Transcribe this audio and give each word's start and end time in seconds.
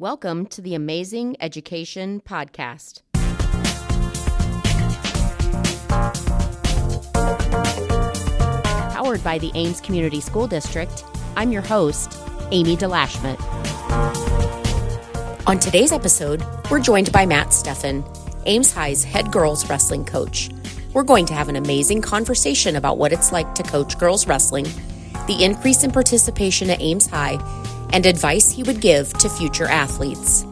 Welcome 0.00 0.46
to 0.46 0.62
the 0.62 0.74
Amazing 0.74 1.36
Education 1.40 2.22
Podcast. 2.22 3.02
Powered 8.94 9.22
by 9.22 9.36
the 9.36 9.50
Ames 9.54 9.82
Community 9.82 10.22
School 10.22 10.46
District, 10.46 11.04
I'm 11.36 11.52
your 11.52 11.60
host, 11.60 12.16
Amy 12.50 12.78
DeLashmet. 12.78 13.38
On 15.46 15.58
today's 15.58 15.92
episode, 15.92 16.42
we're 16.70 16.80
joined 16.80 17.12
by 17.12 17.26
Matt 17.26 17.48
Steffen, 17.48 18.02
Ames 18.46 18.72
High's 18.72 19.04
head 19.04 19.30
girls 19.30 19.68
wrestling 19.68 20.06
coach. 20.06 20.48
We're 20.94 21.02
going 21.02 21.26
to 21.26 21.34
have 21.34 21.50
an 21.50 21.56
amazing 21.56 22.00
conversation 22.00 22.76
about 22.76 22.96
what 22.96 23.12
it's 23.12 23.32
like 23.32 23.54
to 23.54 23.62
coach 23.62 23.98
girls 23.98 24.26
wrestling, 24.26 24.64
the 25.26 25.44
increase 25.44 25.84
in 25.84 25.90
participation 25.90 26.70
at 26.70 26.80
Ames 26.80 27.06
High, 27.06 27.36
and 27.92 28.06
advice 28.06 28.50
he 28.50 28.62
would 28.62 28.80
give 28.80 29.12
to 29.14 29.28
future 29.28 29.66
athletes. 29.66 30.44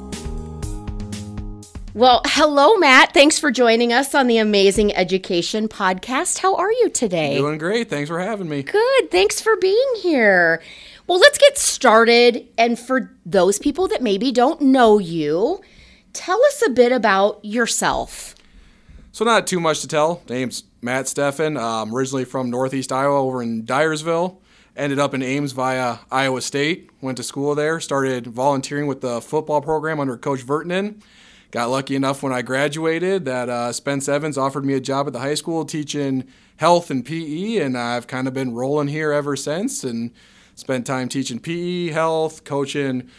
Well, 1.94 2.22
hello, 2.26 2.76
Matt. 2.76 3.12
Thanks 3.12 3.40
for 3.40 3.50
joining 3.50 3.92
us 3.92 4.14
on 4.14 4.28
the 4.28 4.38
Amazing 4.38 4.94
Education 4.94 5.66
Podcast. 5.66 6.38
How 6.38 6.54
are 6.54 6.70
you 6.70 6.90
today? 6.90 7.38
Doing 7.38 7.58
great. 7.58 7.90
Thanks 7.90 8.08
for 8.08 8.20
having 8.20 8.48
me. 8.48 8.62
Good. 8.62 9.10
Thanks 9.10 9.40
for 9.40 9.56
being 9.56 9.94
here. 10.00 10.62
Well, 11.08 11.18
let's 11.18 11.38
get 11.38 11.58
started. 11.58 12.46
And 12.56 12.78
for 12.78 13.10
those 13.26 13.58
people 13.58 13.88
that 13.88 14.00
maybe 14.00 14.30
don't 14.30 14.60
know 14.60 14.98
you, 14.98 15.60
tell 16.12 16.40
us 16.44 16.62
a 16.64 16.70
bit 16.70 16.92
about 16.92 17.44
yourself. 17.44 18.36
So, 19.10 19.24
not 19.24 19.48
too 19.48 19.58
much 19.58 19.80
to 19.80 19.88
tell. 19.88 20.22
Name's 20.28 20.62
Matt 20.80 21.06
Steffen. 21.06 21.60
I'm 21.60 21.92
originally 21.92 22.24
from 22.24 22.50
Northeast 22.50 22.92
Iowa 22.92 23.20
over 23.20 23.42
in 23.42 23.64
Dyersville. 23.64 24.36
Ended 24.78 25.00
up 25.00 25.12
in 25.12 25.24
Ames 25.24 25.50
via 25.50 25.98
Iowa 26.08 26.40
State. 26.40 26.88
Went 27.00 27.16
to 27.16 27.24
school 27.24 27.56
there. 27.56 27.80
Started 27.80 28.28
volunteering 28.28 28.86
with 28.86 29.00
the 29.00 29.20
football 29.20 29.60
program 29.60 29.98
under 29.98 30.16
Coach 30.16 30.46
Vertinen. 30.46 31.02
Got 31.50 31.70
lucky 31.70 31.96
enough 31.96 32.22
when 32.22 32.32
I 32.32 32.42
graduated 32.42 33.24
that 33.24 33.48
uh, 33.48 33.72
Spence 33.72 34.08
Evans 34.08 34.38
offered 34.38 34.64
me 34.64 34.74
a 34.74 34.80
job 34.80 35.08
at 35.08 35.12
the 35.12 35.18
high 35.18 35.34
school 35.34 35.64
teaching 35.64 36.28
health 36.58 36.92
and 36.92 37.04
PE, 37.04 37.56
and 37.56 37.76
I've 37.76 38.06
kind 38.06 38.28
of 38.28 38.34
been 38.34 38.54
rolling 38.54 38.86
here 38.86 39.10
ever 39.10 39.34
since 39.34 39.82
and 39.82 40.12
spent 40.54 40.86
time 40.86 41.08
teaching 41.08 41.40
PE, 41.40 41.88
health, 41.88 42.44
coaching 42.44 43.10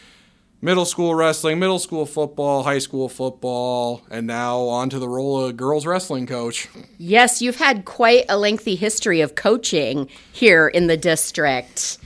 middle 0.61 0.85
school 0.85 1.15
wrestling, 1.15 1.59
middle 1.59 1.79
school 1.79 2.05
football, 2.05 2.63
high 2.63 2.79
school 2.79 3.09
football, 3.09 4.02
and 4.09 4.27
now 4.27 4.59
on 4.61 4.89
to 4.89 4.99
the 4.99 5.09
role 5.09 5.45
of 5.45 5.57
girls 5.57 5.85
wrestling 5.85 6.27
coach. 6.27 6.67
Yes, 6.97 7.41
you've 7.41 7.57
had 7.57 7.85
quite 7.85 8.25
a 8.29 8.38
lengthy 8.38 8.75
history 8.75 9.21
of 9.21 9.35
coaching 9.35 10.09
here 10.31 10.67
in 10.67 10.87
the 10.87 10.97
district. 10.97 11.97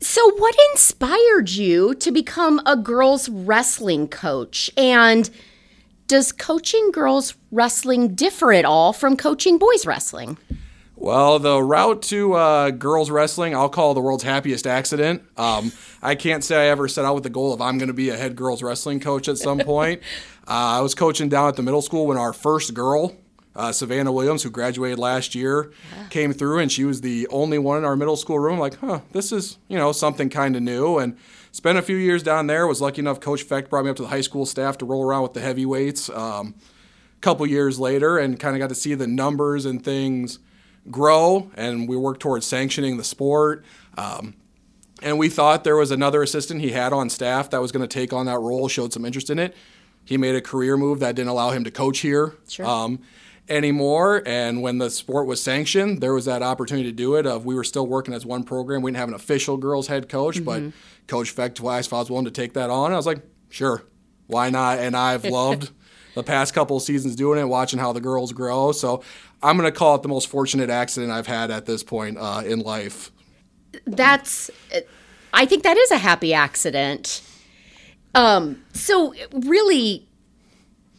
So, 0.00 0.30
what 0.36 0.54
inspired 0.72 1.50
you 1.50 1.94
to 1.96 2.12
become 2.12 2.60
a 2.64 2.76
girls 2.76 3.28
wrestling 3.28 4.08
coach? 4.08 4.70
And 4.76 5.28
does 6.06 6.30
coaching 6.30 6.90
girls 6.92 7.34
wrestling 7.50 8.14
differ 8.14 8.52
at 8.52 8.64
all 8.64 8.92
from 8.92 9.16
coaching 9.16 9.58
boys 9.58 9.86
wrestling? 9.86 10.38
Well, 11.00 11.38
the 11.38 11.62
route 11.62 12.02
to 12.02 12.34
uh, 12.34 12.70
girls 12.70 13.08
wrestling, 13.08 13.54
I'll 13.54 13.68
call 13.68 13.94
the 13.94 14.00
world's 14.00 14.24
happiest 14.24 14.66
accident. 14.66 15.22
Um, 15.36 15.70
I 16.02 16.16
can't 16.16 16.42
say 16.42 16.56
I 16.66 16.70
ever 16.70 16.88
set 16.88 17.04
out 17.04 17.14
with 17.14 17.22
the 17.22 17.30
goal 17.30 17.54
of 17.54 17.60
I'm 17.60 17.78
going 17.78 17.86
to 17.86 17.94
be 17.94 18.10
a 18.10 18.16
head 18.16 18.34
girls 18.34 18.64
wrestling 18.64 18.98
coach 18.98 19.28
at 19.28 19.38
some 19.38 19.60
point. 19.60 20.02
uh, 20.48 20.50
I 20.50 20.80
was 20.80 20.96
coaching 20.96 21.28
down 21.28 21.48
at 21.48 21.54
the 21.54 21.62
middle 21.62 21.82
school 21.82 22.08
when 22.08 22.18
our 22.18 22.32
first 22.32 22.74
girl, 22.74 23.16
uh, 23.54 23.70
Savannah 23.70 24.10
Williams, 24.10 24.42
who 24.42 24.50
graduated 24.50 24.98
last 24.98 25.36
year, 25.36 25.70
yeah. 25.96 26.08
came 26.08 26.32
through, 26.32 26.58
and 26.58 26.70
she 26.70 26.84
was 26.84 27.00
the 27.00 27.28
only 27.28 27.58
one 27.58 27.78
in 27.78 27.84
our 27.84 27.94
middle 27.94 28.16
school 28.16 28.40
room. 28.40 28.58
Like, 28.58 28.76
huh, 28.80 29.00
this 29.12 29.30
is 29.30 29.56
you 29.68 29.78
know 29.78 29.92
something 29.92 30.28
kind 30.28 30.56
of 30.56 30.62
new, 30.62 30.98
and 30.98 31.16
spent 31.52 31.78
a 31.78 31.82
few 31.82 31.96
years 31.96 32.24
down 32.24 32.48
there. 32.48 32.66
Was 32.66 32.80
lucky 32.80 32.98
enough, 32.98 33.20
Coach 33.20 33.44
Feck 33.44 33.70
brought 33.70 33.84
me 33.84 33.90
up 33.90 33.96
to 33.96 34.02
the 34.02 34.08
high 34.08 34.20
school 34.20 34.46
staff 34.46 34.76
to 34.78 34.84
roll 34.84 35.04
around 35.04 35.22
with 35.22 35.34
the 35.34 35.40
heavyweights. 35.40 36.10
Um, 36.10 36.56
a 37.16 37.20
couple 37.20 37.46
years 37.46 37.78
later, 37.78 38.18
and 38.18 38.38
kind 38.38 38.56
of 38.56 38.60
got 38.60 38.68
to 38.68 38.74
see 38.74 38.94
the 38.94 39.06
numbers 39.06 39.64
and 39.64 39.84
things 39.84 40.40
grow, 40.90 41.50
and 41.54 41.88
we 41.88 41.96
worked 41.96 42.20
towards 42.20 42.46
sanctioning 42.46 42.96
the 42.96 43.04
sport. 43.04 43.64
Um, 43.96 44.34
and 45.02 45.18
we 45.18 45.28
thought 45.28 45.64
there 45.64 45.76
was 45.76 45.90
another 45.90 46.22
assistant 46.22 46.60
he 46.60 46.72
had 46.72 46.92
on 46.92 47.08
staff 47.08 47.50
that 47.50 47.60
was 47.60 47.72
going 47.72 47.86
to 47.86 47.92
take 47.92 48.12
on 48.12 48.26
that 48.26 48.38
role, 48.38 48.68
showed 48.68 48.92
some 48.92 49.04
interest 49.04 49.30
in 49.30 49.38
it. 49.38 49.54
He 50.04 50.16
made 50.16 50.34
a 50.34 50.40
career 50.40 50.76
move 50.76 51.00
that 51.00 51.14
didn't 51.14 51.28
allow 51.28 51.50
him 51.50 51.64
to 51.64 51.70
coach 51.70 51.98
here 52.00 52.34
sure. 52.48 52.66
um, 52.66 53.00
anymore. 53.48 54.22
And 54.26 54.62
when 54.62 54.78
the 54.78 54.90
sport 54.90 55.26
was 55.26 55.42
sanctioned, 55.42 56.00
there 56.00 56.14
was 56.14 56.24
that 56.24 56.42
opportunity 56.42 56.88
to 56.88 56.94
do 56.94 57.14
it. 57.16 57.26
Of 57.26 57.44
we 57.44 57.54
were 57.54 57.64
still 57.64 57.86
working 57.86 58.14
as 58.14 58.24
one 58.24 58.42
program. 58.42 58.82
We 58.82 58.90
didn't 58.90 59.00
have 59.00 59.08
an 59.08 59.14
official 59.14 59.56
girls 59.56 59.86
head 59.86 60.08
coach, 60.08 60.36
mm-hmm. 60.36 60.44
but 60.44 60.72
Coach 61.06 61.38
I 61.38 61.98
was 61.98 62.10
willing 62.10 62.24
to 62.24 62.30
take 62.30 62.54
that 62.54 62.70
on. 62.70 62.92
I 62.92 62.96
was 62.96 63.06
like, 63.06 63.22
sure, 63.50 63.82
why 64.26 64.50
not? 64.50 64.78
And 64.78 64.96
I've 64.96 65.24
loved 65.26 65.70
the 66.18 66.24
past 66.24 66.52
couple 66.52 66.78
seasons 66.80 67.16
doing 67.16 67.38
it, 67.38 67.44
watching 67.44 67.78
how 67.78 67.92
the 67.92 68.00
girls 68.00 68.32
grow. 68.32 68.72
So 68.72 69.02
I'm 69.42 69.56
going 69.56 69.70
to 69.70 69.76
call 69.76 69.94
it 69.94 70.02
the 70.02 70.08
most 70.08 70.26
fortunate 70.28 70.68
accident 70.68 71.12
I've 71.12 71.26
had 71.28 71.50
at 71.50 71.64
this 71.64 71.82
point 71.82 72.18
uh, 72.18 72.42
in 72.44 72.60
life. 72.60 73.10
That's, 73.86 74.50
I 75.32 75.46
think 75.46 75.62
that 75.62 75.76
is 75.76 75.90
a 75.92 75.98
happy 75.98 76.34
accident. 76.34 77.22
Um, 78.14 78.64
so 78.72 79.14
really, 79.32 80.07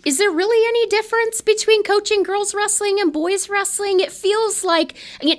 is 0.06 0.18
there 0.18 0.32
really 0.32 0.66
any 0.68 0.88
difference 0.88 1.42
between 1.42 1.84
coaching 1.84 2.24
girls 2.24 2.56
wrestling 2.56 3.00
and 3.00 3.12
boys 3.12 3.50
wrestling? 3.50 4.00
It 4.00 4.12
feels 4.12 4.64
like 4.64 4.96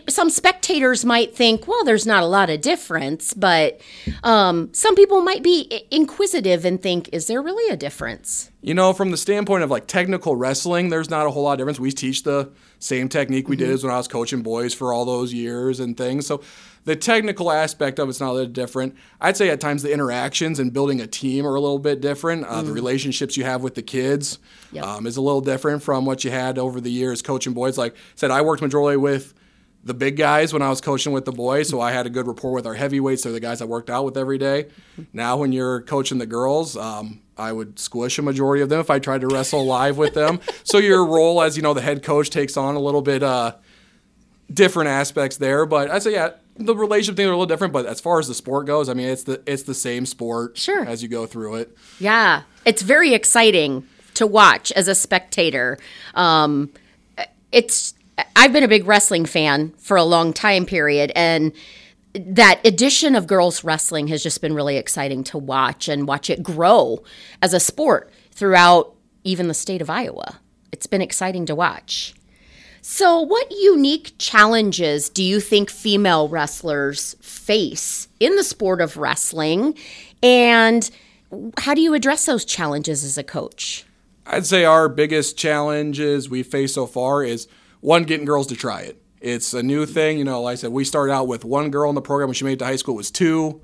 some 0.08 0.28
spectators 0.28 1.04
might 1.04 1.34
think, 1.34 1.66
well, 1.66 1.82
there's 1.84 2.04
not 2.04 2.22
a 2.22 2.26
lot 2.26 2.50
of 2.50 2.60
difference, 2.60 3.32
but 3.32 3.80
um, 4.22 4.68
some 4.74 4.94
people 4.94 5.22
might 5.22 5.42
be 5.42 5.86
inquisitive 5.90 6.64
and 6.64 6.80
think, 6.82 7.08
is 7.12 7.26
there 7.26 7.40
really 7.40 7.72
a 7.72 7.76
difference? 7.76 8.50
You 8.60 8.74
know, 8.74 8.92
from 8.92 9.10
the 9.10 9.16
standpoint 9.16 9.64
of 9.64 9.70
like 9.70 9.86
technical 9.86 10.36
wrestling, 10.36 10.90
there's 10.90 11.08
not 11.08 11.26
a 11.26 11.30
whole 11.30 11.44
lot 11.44 11.52
of 11.52 11.58
difference. 11.58 11.80
We 11.80 11.92
teach 11.92 12.24
the 12.24 12.50
same 12.78 13.08
technique 13.08 13.48
we 13.48 13.56
mm-hmm. 13.56 13.64
did 13.64 13.74
as 13.74 13.82
when 13.82 13.92
I 13.92 13.96
was 13.96 14.08
coaching 14.08 14.42
boys 14.42 14.74
for 14.74 14.92
all 14.92 15.06
those 15.06 15.32
years 15.32 15.80
and 15.80 15.96
things. 15.96 16.26
So 16.26 16.42
the 16.84 16.96
technical 16.96 17.50
aspect 17.50 17.98
of 17.98 18.08
it's 18.08 18.20
not 18.20 18.30
a 18.30 18.32
little 18.32 18.52
different. 18.52 18.96
I'd 19.20 19.36
say 19.36 19.50
at 19.50 19.60
times 19.60 19.82
the 19.82 19.92
interactions 19.92 20.58
and 20.58 20.72
building 20.72 21.00
a 21.00 21.06
team 21.06 21.46
are 21.46 21.54
a 21.54 21.60
little 21.60 21.78
bit 21.78 22.00
different. 22.00 22.44
Uh, 22.44 22.62
mm. 22.62 22.66
The 22.66 22.72
relationships 22.72 23.36
you 23.36 23.44
have 23.44 23.62
with 23.62 23.74
the 23.74 23.82
kids 23.82 24.38
yep. 24.72 24.84
um, 24.84 25.06
is 25.06 25.16
a 25.16 25.20
little 25.20 25.42
different 25.42 25.82
from 25.82 26.06
what 26.06 26.24
you 26.24 26.30
had 26.30 26.58
over 26.58 26.80
the 26.80 26.90
years 26.90 27.22
coaching 27.22 27.52
boys. 27.52 27.76
Like 27.76 27.92
I 27.94 27.96
said, 28.14 28.30
I 28.30 28.42
worked 28.42 28.62
majority 28.62 28.96
with 28.96 29.34
the 29.82 29.94
big 29.94 30.16
guys 30.16 30.52
when 30.52 30.62
I 30.62 30.68
was 30.68 30.80
coaching 30.80 31.12
with 31.12 31.24
the 31.24 31.32
boys, 31.32 31.68
so 31.68 31.80
I 31.80 31.90
had 31.92 32.06
a 32.06 32.10
good 32.10 32.26
rapport 32.26 32.52
with 32.52 32.66
our 32.66 32.74
heavyweights. 32.74 33.22
They're 33.22 33.32
the 33.32 33.40
guys 33.40 33.62
I 33.62 33.64
worked 33.64 33.88
out 33.88 34.04
with 34.04 34.16
every 34.16 34.36
day. 34.36 34.68
Now, 35.12 35.38
when 35.38 35.52
you're 35.52 35.80
coaching 35.82 36.18
the 36.18 36.26
girls, 36.26 36.76
um, 36.76 37.22
I 37.38 37.52
would 37.52 37.78
squish 37.78 38.18
a 38.18 38.22
majority 38.22 38.62
of 38.62 38.68
them 38.68 38.80
if 38.80 38.90
I 38.90 38.98
tried 38.98 39.22
to 39.22 39.28
wrestle 39.28 39.64
live 39.64 39.96
with 39.96 40.12
them. 40.12 40.40
so 40.64 40.78
your 40.78 41.06
role 41.06 41.40
as 41.40 41.56
you 41.56 41.62
know 41.62 41.72
the 41.72 41.80
head 41.80 42.02
coach 42.02 42.28
takes 42.28 42.56
on 42.56 42.74
a 42.74 42.80
little 42.80 43.00
bit 43.00 43.22
uh, 43.22 43.56
different 44.52 44.90
aspects 44.90 45.38
there. 45.38 45.64
But 45.64 45.90
I'd 45.90 46.02
say 46.02 46.12
yeah, 46.12 46.32
the 46.60 46.76
relationship 46.76 47.16
things 47.16 47.26
are 47.26 47.32
a 47.32 47.34
little 47.34 47.46
different, 47.46 47.72
but 47.72 47.86
as 47.86 48.00
far 48.00 48.18
as 48.18 48.28
the 48.28 48.34
sport 48.34 48.66
goes, 48.66 48.88
I 48.88 48.94
mean, 48.94 49.08
it's 49.08 49.24
the 49.24 49.42
it's 49.46 49.64
the 49.64 49.74
same 49.74 50.06
sport. 50.06 50.56
Sure. 50.56 50.84
As 50.84 51.02
you 51.02 51.08
go 51.08 51.26
through 51.26 51.56
it. 51.56 51.76
Yeah, 51.98 52.42
it's 52.64 52.82
very 52.82 53.14
exciting 53.14 53.86
to 54.14 54.26
watch 54.26 54.70
as 54.72 54.88
a 54.88 54.94
spectator. 54.94 55.78
Um, 56.14 56.70
it's 57.52 57.94
I've 58.36 58.52
been 58.52 58.64
a 58.64 58.68
big 58.68 58.86
wrestling 58.86 59.24
fan 59.24 59.70
for 59.78 59.96
a 59.96 60.04
long 60.04 60.32
time 60.32 60.66
period, 60.66 61.12
and 61.14 61.52
that 62.12 62.60
addition 62.64 63.14
of 63.14 63.26
girls 63.26 63.64
wrestling 63.64 64.08
has 64.08 64.22
just 64.22 64.40
been 64.40 64.54
really 64.54 64.76
exciting 64.76 65.24
to 65.24 65.38
watch 65.38 65.88
and 65.88 66.08
watch 66.08 66.28
it 66.28 66.42
grow 66.42 67.02
as 67.40 67.54
a 67.54 67.60
sport 67.60 68.10
throughout 68.32 68.94
even 69.24 69.48
the 69.48 69.54
state 69.54 69.80
of 69.80 69.88
Iowa. 69.88 70.40
It's 70.72 70.86
been 70.86 71.02
exciting 71.02 71.46
to 71.46 71.54
watch. 71.54 72.14
So, 72.82 73.20
what 73.20 73.50
unique 73.50 74.12
challenges 74.18 75.08
do 75.08 75.22
you 75.22 75.40
think 75.40 75.70
female 75.70 76.28
wrestlers 76.28 77.14
face 77.20 78.08
in 78.18 78.36
the 78.36 78.44
sport 78.44 78.80
of 78.80 78.96
wrestling? 78.96 79.74
And 80.22 80.90
how 81.58 81.74
do 81.74 81.80
you 81.80 81.94
address 81.94 82.26
those 82.26 82.44
challenges 82.44 83.04
as 83.04 83.18
a 83.18 83.22
coach? 83.22 83.84
I'd 84.26 84.46
say 84.46 84.64
our 84.64 84.88
biggest 84.88 85.36
challenges 85.36 86.28
we 86.28 86.42
face 86.42 86.74
so 86.74 86.86
far 86.86 87.22
is 87.22 87.48
one, 87.80 88.04
getting 88.04 88.26
girls 88.26 88.46
to 88.48 88.56
try 88.56 88.82
it. 88.82 89.00
It's 89.20 89.52
a 89.52 89.62
new 89.62 89.86
thing. 89.86 90.18
You 90.18 90.24
know, 90.24 90.42
like 90.42 90.52
I 90.52 90.56
said, 90.56 90.72
we 90.72 90.84
started 90.84 91.12
out 91.12 91.28
with 91.28 91.44
one 91.44 91.70
girl 91.70 91.88
in 91.88 91.94
the 91.94 92.02
program 92.02 92.28
when 92.28 92.34
she 92.34 92.44
made 92.44 92.54
it 92.54 92.58
to 92.60 92.64
high 92.64 92.76
school, 92.76 92.94
it 92.94 92.98
was 92.98 93.10
two. 93.10 93.60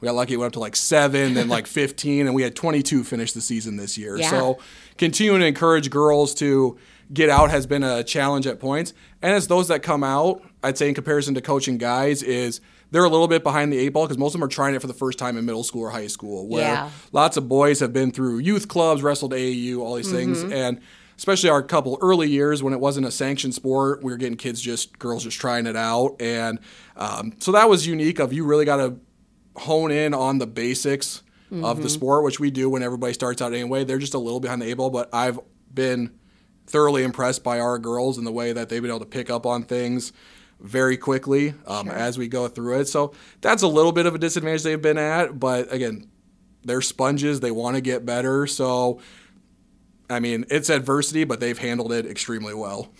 We 0.00 0.06
got 0.06 0.14
lucky, 0.14 0.34
it 0.34 0.36
went 0.36 0.48
up 0.48 0.52
to 0.54 0.60
like 0.60 0.76
seven, 0.76 1.34
then 1.34 1.48
like 1.48 1.66
15, 1.68 2.26
and 2.26 2.34
we 2.34 2.42
had 2.42 2.54
22 2.54 3.04
finish 3.04 3.32
the 3.32 3.40
season 3.40 3.76
this 3.76 3.96
year. 3.96 4.18
Yeah. 4.18 4.30
So, 4.30 4.58
continuing 4.98 5.40
to 5.40 5.46
encourage 5.46 5.90
girls 5.90 6.34
to 6.36 6.78
get 7.12 7.28
out 7.28 7.50
has 7.50 7.66
been 7.66 7.82
a 7.82 8.02
challenge 8.02 8.46
at 8.46 8.58
points. 8.58 8.92
And 9.22 9.32
as 9.32 9.48
those 9.48 9.68
that 9.68 9.82
come 9.82 10.02
out, 10.02 10.42
I'd 10.62 10.76
say 10.76 10.88
in 10.88 10.94
comparison 10.94 11.34
to 11.34 11.40
coaching 11.40 11.78
guys, 11.78 12.22
is 12.22 12.60
they're 12.90 13.04
a 13.04 13.08
little 13.08 13.28
bit 13.28 13.42
behind 13.42 13.72
the 13.72 13.78
eight 13.78 13.90
ball 13.90 14.06
because 14.06 14.18
most 14.18 14.34
of 14.34 14.40
them 14.40 14.44
are 14.44 14.50
trying 14.50 14.74
it 14.74 14.80
for 14.80 14.86
the 14.86 14.94
first 14.94 15.18
time 15.18 15.36
in 15.36 15.44
middle 15.44 15.64
school 15.64 15.82
or 15.82 15.90
high 15.90 16.06
school. 16.06 16.48
Where 16.48 16.62
yeah. 16.62 16.90
lots 17.12 17.36
of 17.36 17.48
boys 17.48 17.80
have 17.80 17.92
been 17.92 18.10
through 18.10 18.38
youth 18.38 18.68
clubs, 18.68 19.02
wrestled 19.02 19.32
AAU, 19.32 19.78
all 19.78 19.94
these 19.94 20.06
mm-hmm. 20.06 20.16
things, 20.16 20.42
and 20.42 20.80
especially 21.16 21.50
our 21.50 21.62
couple 21.62 21.98
early 22.00 22.28
years 22.28 22.62
when 22.62 22.72
it 22.72 22.80
wasn't 22.80 23.06
a 23.06 23.10
sanctioned 23.10 23.54
sport, 23.54 24.02
we 24.02 24.12
were 24.12 24.18
getting 24.18 24.36
kids 24.36 24.60
just 24.60 24.98
girls 24.98 25.24
just 25.24 25.40
trying 25.40 25.66
it 25.66 25.76
out, 25.76 26.16
and 26.20 26.58
um, 26.96 27.32
so 27.38 27.52
that 27.52 27.68
was 27.68 27.86
unique. 27.86 28.18
Of 28.18 28.32
you 28.32 28.44
really 28.44 28.64
got 28.64 28.76
to 28.76 28.96
hone 29.56 29.90
in 29.90 30.14
on 30.14 30.38
the 30.38 30.46
basics 30.46 31.22
of 31.62 31.80
the 31.80 31.88
sport, 31.88 32.24
which 32.24 32.40
we 32.40 32.50
do 32.50 32.68
when 32.68 32.82
everybody 32.82 33.12
starts 33.12 33.40
out 33.40 33.52
anyway. 33.52 33.84
They're 33.84 33.98
just 33.98 34.14
a 34.14 34.18
little 34.18 34.40
behind 34.40 34.60
the 34.60 34.66
eight 34.66 34.74
ball, 34.74 34.90
but 34.90 35.08
I've 35.14 35.38
been 35.72 36.18
thoroughly 36.66 37.02
impressed 37.02 37.42
by 37.42 37.60
our 37.60 37.78
girls 37.78 38.18
and 38.18 38.26
the 38.26 38.32
way 38.32 38.52
that 38.52 38.68
they've 38.68 38.82
been 38.82 38.90
able 38.90 39.00
to 39.00 39.06
pick 39.06 39.30
up 39.30 39.46
on 39.46 39.62
things 39.62 40.12
very 40.60 40.96
quickly 40.96 41.54
um, 41.66 41.88
as 41.88 42.18
we 42.18 42.28
go 42.28 42.48
through 42.48 42.80
it. 42.80 42.86
So 42.86 43.12
that's 43.40 43.62
a 43.62 43.68
little 43.68 43.92
bit 43.92 44.06
of 44.06 44.14
a 44.14 44.18
disadvantage 44.18 44.62
they've 44.62 44.80
been 44.80 44.98
at, 44.98 45.38
but 45.38 45.72
again, 45.72 46.08
they're 46.64 46.82
sponges. 46.82 47.40
They 47.40 47.52
want 47.52 47.76
to 47.76 47.80
get 47.80 48.04
better. 48.04 48.46
So, 48.46 49.00
I 50.10 50.20
mean, 50.20 50.44
it's 50.50 50.68
adversity, 50.68 51.24
but 51.24 51.40
they've 51.40 51.56
handled 51.56 51.92
it 51.92 52.06
extremely 52.06 52.54
well. 52.54 52.90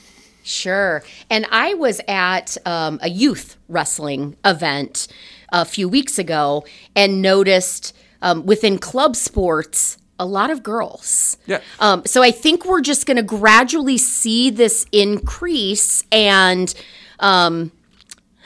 Sure. 0.45 1.03
And 1.29 1.47
I 1.51 1.75
was 1.75 2.01
at 2.07 2.57
um, 2.65 3.01
a 3.03 3.11
youth 3.11 3.57
wrestling 3.69 4.37
event 4.45 5.09
a 5.53 5.65
few 5.65 5.89
weeks 5.89 6.19
ago 6.19 6.65
and 6.95 7.21
noticed 7.21 7.97
um, 8.23 8.47
within 8.47 8.79
club 8.79 9.17
sports, 9.17 9.99
a 10.19 10.27
lot 10.27 10.51
of 10.51 10.63
girls. 10.63 11.37
Yeah. 11.47 11.61
Um, 11.79 12.03
so 12.07 12.23
I 12.23 12.31
think 12.31 12.65
we're 12.65 12.81
just 12.81 13.07
going 13.07 13.17
to 13.17 13.23
gradually 13.23 13.99
see 13.99 14.51
this 14.51 14.87
increase 14.93 16.05
and, 16.11 16.75
um, 17.21 17.73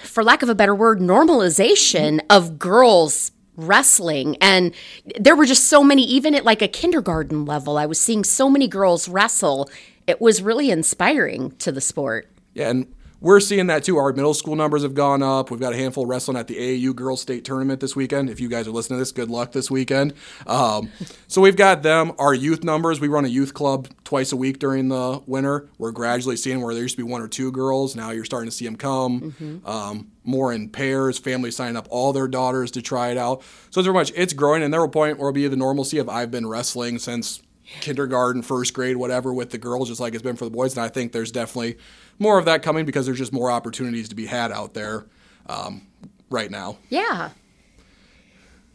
for 0.03 0.25
lack 0.25 0.43
of 0.43 0.49
a 0.49 0.55
better 0.55 0.75
word, 0.75 0.99
normalization 0.99 2.21
of 2.31 2.59
girls 2.59 3.33
wrestling. 3.57 4.37
And 4.41 4.75
there 5.19 5.37
were 5.37 5.47
just 5.47 5.67
so 5.67 5.85
many, 5.85 6.03
even 6.05 6.35
at 6.35 6.45
like 6.45 6.63
a 6.63 6.69
kindergarten 6.69 7.45
level, 7.45 7.77
I 7.77 7.87
was 7.87 8.01
seeing 8.01 8.25
so 8.25 8.49
many 8.49 8.67
girls 8.67 9.09
wrestle. 9.09 9.69
It 10.07 10.21
was 10.21 10.43
really 10.43 10.71
inspiring 10.71 11.53
to 11.59 11.71
the 11.71 11.81
sport. 11.81 12.29
Yeah, 12.55 12.71
and 12.71 12.93
we're 13.21 13.41
seeing 13.41 13.67
that 13.67 13.85
too. 13.85 13.97
Our 13.99 14.13
middle 14.13 14.35
school 14.35 14.57
numbers 14.57 14.83
have 14.83 14.95
gone 14.95 15.23
up. 15.23 15.51
We've 15.51 15.61
got 15.61 15.73
a 15.73 15.77
handful 15.77 16.07
wrestling 16.07 16.37
at 16.37 16.47
the 16.47 16.57
AAU 16.57 16.95
Girls 16.95 17.21
State 17.21 17.45
Tournament 17.45 17.81
this 17.81 17.95
weekend. 17.95 18.31
If 18.31 18.41
you 18.41 18.49
guys 18.49 18.67
are 18.67 18.71
listening 18.71 18.97
to 18.97 19.01
this, 19.01 19.13
good 19.13 19.29
luck 19.29 19.53
this 19.53 19.71
weekend. 19.71 20.15
Um, 20.47 20.91
so 21.27 21.41
we've 21.41 21.57
got 21.57 21.83
them. 21.83 22.13
Our 22.19 22.33
youth 22.35 22.65
numbers, 22.65 23.01
we 23.01 23.09
run 23.09 23.25
a 23.25 23.29
youth 23.29 23.53
club 23.53 23.89
twice 24.05 24.33
a 24.33 24.37
week 24.37 24.59
during 24.59 24.89
the 24.89 25.23
winter. 25.27 25.69
We're 25.79 25.93
gradually 25.93 26.37
seeing 26.37 26.61
where 26.63 26.75
there 26.75 26.83
used 26.83 26.97
to 26.97 27.05
be 27.05 27.11
one 27.11 27.21
or 27.21 27.29
two 27.29 27.53
girls. 27.53 27.95
Now 27.95 28.11
you're 28.11 28.25
starting 28.25 28.49
to 28.49 28.57
see 28.57 28.65
them 28.65 28.77
come 28.77 29.63
um, 29.67 30.11
more 30.25 30.53
in 30.53 30.71
pairs. 30.71 31.19
Families 31.19 31.57
signing 31.57 31.77
up 31.77 31.87
all 31.91 32.13
their 32.13 32.29
daughters 32.29 32.71
to 32.73 32.83
try 32.83 33.11
it 33.11 33.19
out. 33.19 33.43
So 33.71 33.81
it's 33.81 33.87
very 33.87 33.95
much 33.95 34.13
it's 34.17 34.33
growing, 34.33 34.63
and 34.63 34.73
there 34.73 34.81
will 34.81 34.89
point 34.89 35.19
where 35.19 35.29
it'll 35.29 35.35
be 35.35 35.47
the 35.47 35.57
normalcy 35.57 35.99
of 35.99 36.09
I've 36.09 36.31
been 36.31 36.47
wrestling 36.47 36.99
since 36.99 37.43
kindergarten, 37.81 38.43
first 38.43 38.75
grade, 38.75 38.97
whatever, 38.97 39.33
with 39.33 39.51
the 39.51 39.59
girls, 39.59 39.89
just 39.89 40.01
like 40.01 40.15
it's 40.15 40.23
been 40.23 40.37
for 40.37 40.45
the 40.45 40.51
boys. 40.51 40.77
And 40.77 40.85
I 40.85 40.89
think 40.89 41.13
there's 41.13 41.33
definitely 41.33 41.79
more 42.19 42.39
of 42.39 42.45
that 42.45 42.63
coming 42.63 42.85
because 42.85 43.07
there's 43.07 43.19
just 43.19 43.33
more 43.33 43.51
opportunities 43.51 44.09
to 44.09 44.15
be 44.15 44.27
had 44.27 44.53
out 44.53 44.75
there 44.75 45.07
um, 45.49 45.87
right 46.29 46.51
now. 46.51 46.79
Yeah. 46.89 47.31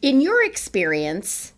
In 0.02 0.22
your 0.22 0.44
experience, 0.44 1.54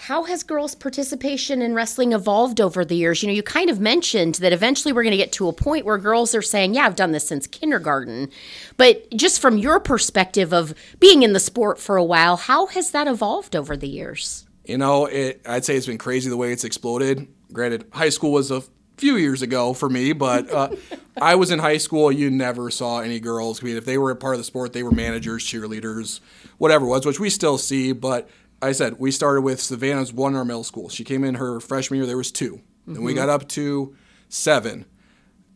how 0.00 0.24
has 0.24 0.42
girls' 0.42 0.74
participation 0.74 1.60
in 1.60 1.74
wrestling 1.74 2.12
evolved 2.12 2.60
over 2.60 2.84
the 2.86 2.96
years? 2.96 3.22
You 3.22 3.28
know, 3.28 3.34
you 3.34 3.42
kind 3.42 3.68
of 3.68 3.80
mentioned 3.80 4.36
that 4.36 4.52
eventually 4.52 4.92
we're 4.92 5.02
going 5.02 5.10
to 5.10 5.18
get 5.18 5.32
to 5.32 5.48
a 5.48 5.52
point 5.52 5.84
where 5.84 5.98
girls 5.98 6.34
are 6.34 6.42
saying, 6.42 6.74
Yeah, 6.74 6.86
I've 6.86 6.96
done 6.96 7.12
this 7.12 7.28
since 7.28 7.46
kindergarten. 7.46 8.30
But 8.78 9.10
just 9.10 9.40
from 9.40 9.58
your 9.58 9.78
perspective 9.78 10.54
of 10.54 10.74
being 11.00 11.22
in 11.22 11.34
the 11.34 11.40
sport 11.40 11.78
for 11.78 11.96
a 11.96 12.04
while, 12.04 12.36
how 12.38 12.66
has 12.68 12.92
that 12.92 13.08
evolved 13.08 13.54
over 13.54 13.76
the 13.76 13.88
years? 13.88 14.46
You 14.70 14.78
know, 14.78 15.06
it, 15.06 15.40
I'd 15.48 15.64
say 15.64 15.74
it's 15.74 15.86
been 15.86 15.98
crazy 15.98 16.30
the 16.30 16.36
way 16.36 16.52
it's 16.52 16.62
exploded. 16.62 17.26
Granted, 17.52 17.86
high 17.92 18.10
school 18.10 18.30
was 18.30 18.52
a 18.52 18.62
few 18.98 19.16
years 19.16 19.42
ago 19.42 19.74
for 19.74 19.90
me, 19.90 20.12
but 20.12 20.48
uh, 20.48 20.68
I 21.20 21.34
was 21.34 21.50
in 21.50 21.58
high 21.58 21.78
school. 21.78 22.12
You 22.12 22.30
never 22.30 22.70
saw 22.70 23.00
any 23.00 23.18
girls. 23.18 23.60
I 23.60 23.66
mean, 23.66 23.76
if 23.76 23.84
they 23.84 23.98
were 23.98 24.12
a 24.12 24.16
part 24.16 24.34
of 24.34 24.38
the 24.38 24.44
sport, 24.44 24.72
they 24.72 24.84
were 24.84 24.92
managers, 24.92 25.42
cheerleaders, 25.42 26.20
whatever 26.58 26.86
it 26.86 26.88
was, 26.88 27.04
which 27.04 27.18
we 27.18 27.30
still 27.30 27.58
see. 27.58 27.90
But 27.90 28.28
I 28.62 28.70
said 28.70 29.00
we 29.00 29.10
started 29.10 29.40
with 29.40 29.60
Savannah's 29.60 30.12
one 30.12 30.34
in 30.34 30.38
our 30.38 30.44
middle 30.44 30.62
school. 30.62 30.88
She 30.88 31.02
came 31.02 31.24
in 31.24 31.34
her 31.34 31.58
freshman 31.58 31.98
year. 31.98 32.06
There 32.06 32.16
was 32.16 32.30
2 32.30 32.60
Then 32.86 33.02
we 33.02 33.12
got 33.12 33.28
up 33.28 33.48
to 33.48 33.96
seven, 34.28 34.84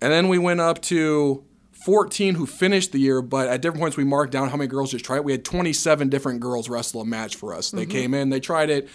and 0.00 0.12
then 0.12 0.26
we 0.26 0.38
went 0.38 0.60
up 0.60 0.82
to 0.82 1.44
14 1.84 2.34
who 2.36 2.46
finished 2.46 2.92
the 2.92 2.98
year, 2.98 3.20
but 3.20 3.46
at 3.48 3.60
different 3.60 3.80
points 3.80 3.96
we 3.96 4.04
marked 4.04 4.32
down 4.32 4.48
how 4.48 4.56
many 4.56 4.68
girls 4.68 4.90
just 4.92 5.04
tried 5.04 5.16
it. 5.16 5.24
We 5.24 5.32
had 5.32 5.44
27 5.44 6.08
different 6.08 6.40
girls 6.40 6.68
wrestle 6.68 7.02
a 7.02 7.04
match 7.04 7.36
for 7.36 7.52
us. 7.54 7.70
They 7.70 7.84
came 7.86 8.14
in, 8.14 8.30
they 8.30 8.40
tried 8.40 8.70
it. 8.70 8.88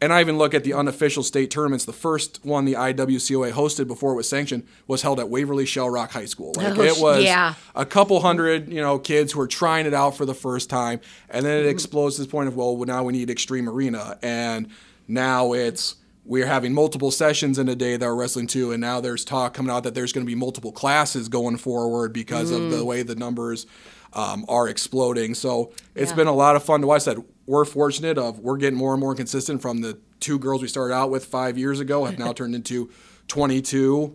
And 0.00 0.12
I 0.12 0.20
even 0.20 0.38
look 0.38 0.54
at 0.54 0.62
the 0.62 0.74
unofficial 0.74 1.24
state 1.24 1.50
tournaments. 1.50 1.84
The 1.84 1.92
first 1.92 2.38
one 2.44 2.66
the 2.66 2.74
IWCOA 2.74 3.50
hosted 3.50 3.88
before 3.88 4.12
it 4.12 4.16
was 4.16 4.28
sanctioned 4.28 4.64
was 4.86 5.02
held 5.02 5.18
at 5.18 5.28
Waverly 5.28 5.66
Shell 5.66 5.90
Rock 5.90 6.12
High 6.12 6.26
School. 6.26 6.52
Like 6.56 6.78
Oh, 6.78 6.82
it 6.82 6.98
was 7.00 7.24
yeah. 7.24 7.54
a 7.74 7.84
couple 7.84 8.20
hundred, 8.20 8.68
you 8.72 8.80
know, 8.80 9.00
kids 9.00 9.32
who 9.32 9.40
are 9.40 9.48
trying 9.48 9.86
it 9.86 9.94
out 9.94 10.16
for 10.16 10.24
the 10.24 10.34
first 10.34 10.70
time, 10.70 11.00
and 11.30 11.44
then 11.44 11.56
it 11.58 11.60
Mm-hmm. 11.62 11.70
explodes 11.70 12.14
to 12.14 12.22
this 12.22 12.30
point 12.30 12.46
of 12.46 12.54
well, 12.54 12.76
now 12.84 13.02
we 13.02 13.12
need 13.12 13.28
Xtream 13.28 13.66
Arena, 13.68 14.16
and 14.22 14.68
now 15.08 15.52
it's 15.52 15.96
we're 16.28 16.46
having 16.46 16.74
multiple 16.74 17.10
sessions 17.10 17.58
in 17.58 17.68
a 17.68 17.74
day 17.74 17.96
that 17.96 18.04
are 18.04 18.14
wrestling 18.14 18.46
too, 18.46 18.70
and 18.70 18.80
now 18.80 19.00
there's 19.00 19.24
talk 19.24 19.54
coming 19.54 19.72
out 19.74 19.82
that 19.84 19.94
there's 19.94 20.12
going 20.12 20.24
to 20.24 20.30
be 20.30 20.34
multiple 20.36 20.70
classes 20.70 21.28
going 21.28 21.56
forward 21.56 22.12
because 22.12 22.50
of 22.50 22.60
Mm. 22.60 22.70
the 22.70 22.84
way 22.84 23.02
the 23.02 23.14
numbers 23.16 23.66
um, 24.14 24.44
are 24.48 24.68
exploding. 24.68 25.34
So 25.34 25.70
it's 25.94 26.10
Yeah. 26.12 26.16
been 26.16 26.26
a 26.28 26.34
lot 26.34 26.56
of 26.56 26.62
fun 26.62 26.80
to 26.80 26.86
watch. 26.86 27.04
That 27.04 27.18
we're 27.46 27.66
fortunate 27.66 28.16
of 28.16 28.38
we're 28.40 28.56
getting 28.56 28.78
more 28.78 28.92
and 28.94 29.00
more 29.00 29.14
consistent 29.14 29.60
from 29.60 29.82
the 29.82 29.98
two 30.20 30.38
girls 30.38 30.62
we 30.62 30.68
started 30.68 30.94
out 30.94 31.10
with 31.10 31.26
five 31.26 31.58
years 31.58 31.78
ago 31.78 32.04
have 32.06 32.18
now 32.18 32.32
turned 32.38 32.54
into 32.54 32.88
22 33.28 34.14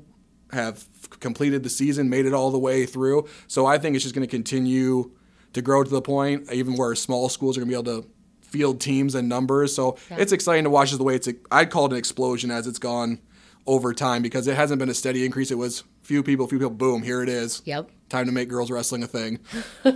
have 0.52 0.86
completed 1.20 1.64
the 1.64 1.70
season, 1.70 2.10
made 2.10 2.26
it 2.26 2.34
all 2.34 2.52
the 2.52 2.60
way 2.60 2.86
through. 2.86 3.26
So 3.48 3.66
I 3.66 3.78
think 3.78 3.96
it's 3.96 4.04
just 4.04 4.14
going 4.16 4.28
to 4.28 4.32
continue 4.32 5.12
to 5.54 5.62
grow 5.62 5.84
to 5.84 5.90
the 5.90 6.02
point, 6.02 6.52
even 6.52 6.76
where 6.76 6.94
small 6.96 7.30
schools 7.30 7.58
are 7.58 7.62
going 7.62 7.70
to 7.72 7.84
be 7.84 7.90
able 7.90 8.02
to 8.04 8.08
field 8.54 8.80
teams 8.80 9.16
and 9.16 9.28
numbers. 9.28 9.76
So 9.76 9.98
it's 10.12 10.32
exciting 10.32 10.64
to 10.66 10.70
watch 10.70 10.92
the 10.92 11.04
way 11.04 11.16
it's. 11.16 11.28
I'd 11.52 11.72
call 11.72 11.88
it 11.88 11.92
an 11.92 11.98
explosion 11.98 12.52
as 12.52 12.68
it's 12.68 12.80
gone 12.80 13.20
over 13.66 13.94
time 13.94 14.22
because 14.22 14.48
it 14.48 14.56
hasn't 14.56 14.78
been 14.78 14.90
a 14.90 14.94
steady 14.94 15.26
increase. 15.26 15.50
It 15.50 15.58
was 15.58 15.84
few 16.04 16.22
people, 16.22 16.48
few 16.48 16.60
people, 16.60 16.70
boom, 16.70 17.02
here 17.02 17.24
it 17.24 17.30
is. 17.30 17.64
Yep. 17.66 17.90
Time 18.10 18.28
to 18.28 18.32
make 18.32 18.48
girls 18.48 18.70
wrestling 18.70 19.04
a 19.04 19.08
thing. 19.08 19.40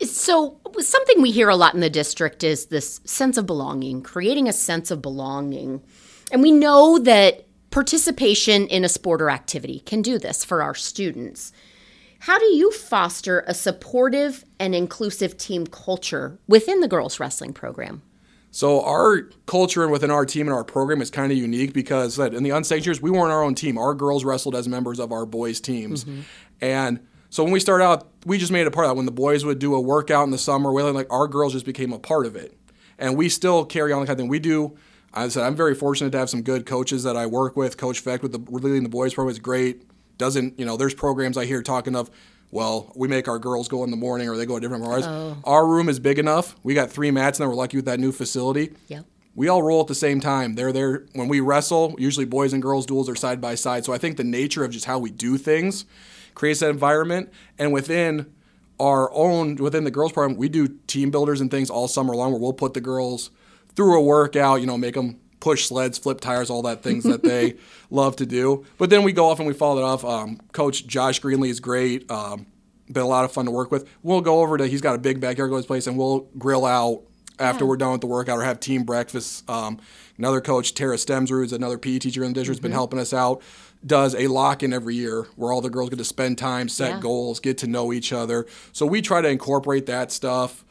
So, 0.00 0.60
something 0.78 1.20
we 1.20 1.32
hear 1.32 1.48
a 1.48 1.56
lot 1.56 1.74
in 1.74 1.80
the 1.80 1.90
district 1.90 2.44
is 2.44 2.66
this 2.66 3.00
sense 3.04 3.36
of 3.36 3.46
belonging, 3.46 4.02
creating 4.02 4.48
a 4.48 4.52
sense 4.52 4.92
of 4.92 5.02
belonging. 5.02 5.82
And 6.30 6.40
we 6.40 6.52
know 6.52 7.00
that 7.00 7.46
participation 7.70 8.68
in 8.68 8.84
a 8.84 8.88
sport 8.88 9.20
or 9.20 9.28
activity 9.28 9.80
can 9.80 10.00
do 10.00 10.16
this 10.16 10.44
for 10.44 10.62
our 10.62 10.74
students. 10.76 11.52
How 12.20 12.38
do 12.38 12.44
you 12.44 12.70
foster 12.70 13.44
a 13.48 13.54
supportive 13.54 14.44
and 14.60 14.74
inclusive 14.74 15.36
team 15.36 15.66
culture 15.66 16.38
within 16.46 16.80
the 16.80 16.88
girls 16.88 17.20
wrestling 17.20 17.52
program? 17.52 18.02
So 18.50 18.82
our 18.82 19.28
culture 19.46 19.82
and 19.82 19.92
within 19.92 20.10
our 20.10 20.24
team 20.24 20.46
and 20.46 20.54
our 20.54 20.64
program 20.64 21.02
is 21.02 21.10
kind 21.10 21.30
of 21.30 21.36
unique 21.36 21.72
because 21.72 22.18
in 22.18 22.42
the 22.42 22.50
unsanctioned 22.50 22.86
years 22.86 23.02
we 23.02 23.10
weren't 23.10 23.30
our 23.30 23.42
own 23.42 23.54
team. 23.54 23.76
Our 23.76 23.94
girls 23.94 24.24
wrestled 24.24 24.54
as 24.54 24.66
members 24.66 24.98
of 24.98 25.12
our 25.12 25.26
boys 25.26 25.60
teams, 25.60 26.04
mm-hmm. 26.04 26.22
and 26.60 27.00
so 27.30 27.44
when 27.44 27.52
we 27.52 27.60
started 27.60 27.84
out, 27.84 28.08
we 28.24 28.38
just 28.38 28.50
made 28.50 28.62
it 28.62 28.66
a 28.66 28.70
part 28.70 28.86
of 28.86 28.90
that. 28.90 28.96
When 28.96 29.06
the 29.06 29.12
boys 29.12 29.44
would 29.44 29.58
do 29.58 29.74
a 29.74 29.80
workout 29.80 30.24
in 30.24 30.30
the 30.30 30.38
summer, 30.38 30.72
we 30.72 30.82
like 30.82 31.12
our 31.12 31.28
girls 31.28 31.52
just 31.52 31.66
became 31.66 31.92
a 31.92 31.98
part 31.98 32.24
of 32.24 32.36
it, 32.36 32.56
and 32.98 33.16
we 33.16 33.28
still 33.28 33.64
carry 33.64 33.92
on 33.92 34.00
the 34.00 34.06
kind 34.06 34.18
of 34.18 34.22
thing 34.22 34.28
we 34.28 34.38
do. 34.38 34.76
I 35.12 35.28
said 35.28 35.44
I'm 35.44 35.56
very 35.56 35.74
fortunate 35.74 36.10
to 36.12 36.18
have 36.18 36.30
some 36.30 36.42
good 36.42 36.64
coaches 36.64 37.02
that 37.02 37.16
I 37.16 37.26
work 37.26 37.56
with. 37.56 37.76
Coach 37.76 38.00
Feck 38.00 38.22
with 38.22 38.32
the 38.32 38.38
leading 38.50 38.82
the 38.82 38.88
boys 38.88 39.12
program 39.12 39.30
is 39.30 39.38
great. 39.38 39.82
Doesn't 40.16 40.58
you 40.58 40.64
know? 40.64 40.76
There's 40.76 40.94
programs 40.94 41.36
I 41.36 41.44
hear 41.44 41.62
talking 41.62 41.94
of. 41.94 42.10
Well, 42.50 42.92
we 42.96 43.08
make 43.08 43.28
our 43.28 43.38
girls 43.38 43.68
go 43.68 43.84
in 43.84 43.90
the 43.90 43.96
morning, 43.96 44.28
or 44.28 44.36
they 44.36 44.46
go 44.46 44.56
at 44.56 44.62
different 44.62 44.84
hours. 44.84 45.04
Oh. 45.06 45.36
Our 45.44 45.66
room 45.66 45.88
is 45.88 46.00
big 46.00 46.18
enough. 46.18 46.56
We 46.62 46.74
got 46.74 46.90
three 46.90 47.10
mats, 47.10 47.38
and 47.38 47.44
then 47.44 47.50
we're 47.50 47.56
lucky 47.56 47.76
with 47.76 47.84
that 47.86 48.00
new 48.00 48.12
facility. 48.12 48.72
Yep. 48.88 49.04
We 49.34 49.48
all 49.48 49.62
roll 49.62 49.80
at 49.82 49.86
the 49.86 49.94
same 49.94 50.20
time. 50.20 50.54
They're 50.54 50.72
there 50.72 51.06
when 51.12 51.28
we 51.28 51.40
wrestle. 51.40 51.94
Usually, 51.98 52.24
boys 52.24 52.52
and 52.52 52.62
girls 52.62 52.86
duels 52.86 53.08
are 53.08 53.14
side 53.14 53.40
by 53.40 53.54
side. 53.54 53.84
So 53.84 53.92
I 53.92 53.98
think 53.98 54.16
the 54.16 54.24
nature 54.24 54.64
of 54.64 54.72
just 54.72 54.86
how 54.86 54.98
we 54.98 55.10
do 55.10 55.36
things 55.38 55.84
creates 56.34 56.60
that 56.60 56.70
environment. 56.70 57.30
And 57.58 57.72
within 57.72 58.32
our 58.80 59.12
own, 59.12 59.56
within 59.56 59.84
the 59.84 59.90
girls 59.90 60.12
program, 60.12 60.36
we 60.36 60.48
do 60.48 60.68
team 60.86 61.10
builders 61.10 61.40
and 61.40 61.50
things 61.50 61.70
all 61.70 61.86
summer 61.86 62.16
long 62.16 62.32
where 62.32 62.40
we'll 62.40 62.52
put 62.52 62.74
the 62.74 62.80
girls 62.80 63.30
through 63.76 63.96
a 63.96 64.02
workout. 64.02 64.60
You 64.60 64.66
know, 64.66 64.78
make 64.78 64.94
them 64.94 65.20
push 65.40 65.66
sleds, 65.66 65.98
flip 65.98 66.20
tires, 66.20 66.50
all 66.50 66.62
that 66.62 66.82
things 66.82 67.04
that 67.04 67.22
they 67.22 67.56
love 67.90 68.16
to 68.16 68.26
do. 68.26 68.64
But 68.76 68.90
then 68.90 69.02
we 69.02 69.12
go 69.12 69.26
off 69.26 69.38
and 69.38 69.46
we 69.48 69.54
follow 69.54 69.80
it 69.80 69.84
off. 69.84 70.04
Um, 70.04 70.40
Coach 70.52 70.86
Josh 70.86 71.20
Greenlee 71.20 71.48
is 71.50 71.60
great. 71.60 72.10
Um, 72.10 72.46
been 72.90 73.02
a 73.02 73.06
lot 73.06 73.24
of 73.24 73.32
fun 73.32 73.44
to 73.44 73.50
work 73.50 73.70
with. 73.70 73.88
We'll 74.02 74.20
go 74.20 74.40
over 74.40 74.56
to 74.56 74.66
he's 74.66 74.80
got 74.80 74.94
a 74.94 74.98
big 74.98 75.20
backyard 75.20 75.52
his 75.52 75.66
place 75.66 75.86
and 75.86 75.98
we'll 75.98 76.20
grill 76.38 76.64
out 76.64 77.02
after 77.38 77.64
we're 77.64 77.76
done 77.76 77.92
with 77.92 78.00
the 78.00 78.06
workout 78.06 78.38
or 78.38 78.42
have 78.42 78.58
team 78.58 78.82
breakfast. 78.82 79.48
Um, 79.48 79.78
another 80.16 80.40
coach, 80.40 80.74
Tara 80.74 80.96
Stemsrud, 80.96 81.44
is 81.44 81.52
another 81.52 81.78
PE 81.78 81.98
teacher 82.00 82.24
in 82.24 82.30
the 82.32 82.40
district, 82.40 82.56
has 82.58 82.62
been 82.62 82.72
helping 82.72 82.98
us 82.98 83.12
out. 83.12 83.42
Does 83.86 84.16
a 84.16 84.26
lock 84.26 84.64
in 84.64 84.72
every 84.72 84.96
year 84.96 85.28
where 85.36 85.52
all 85.52 85.60
the 85.60 85.70
girls 85.70 85.90
get 85.90 85.98
to 85.98 86.04
spend 86.04 86.36
time, 86.38 86.68
set 86.68 86.90
Yeah. 86.94 87.00
goals, 87.00 87.38
get 87.38 87.58
to 87.58 87.68
know 87.68 87.92
each 87.92 88.12
other. 88.12 88.46
So 88.72 88.86
we 88.86 89.00
try 89.02 89.20
to 89.20 89.28
incorporate 89.28 89.86
that 89.86 90.10
stuff 90.10 90.64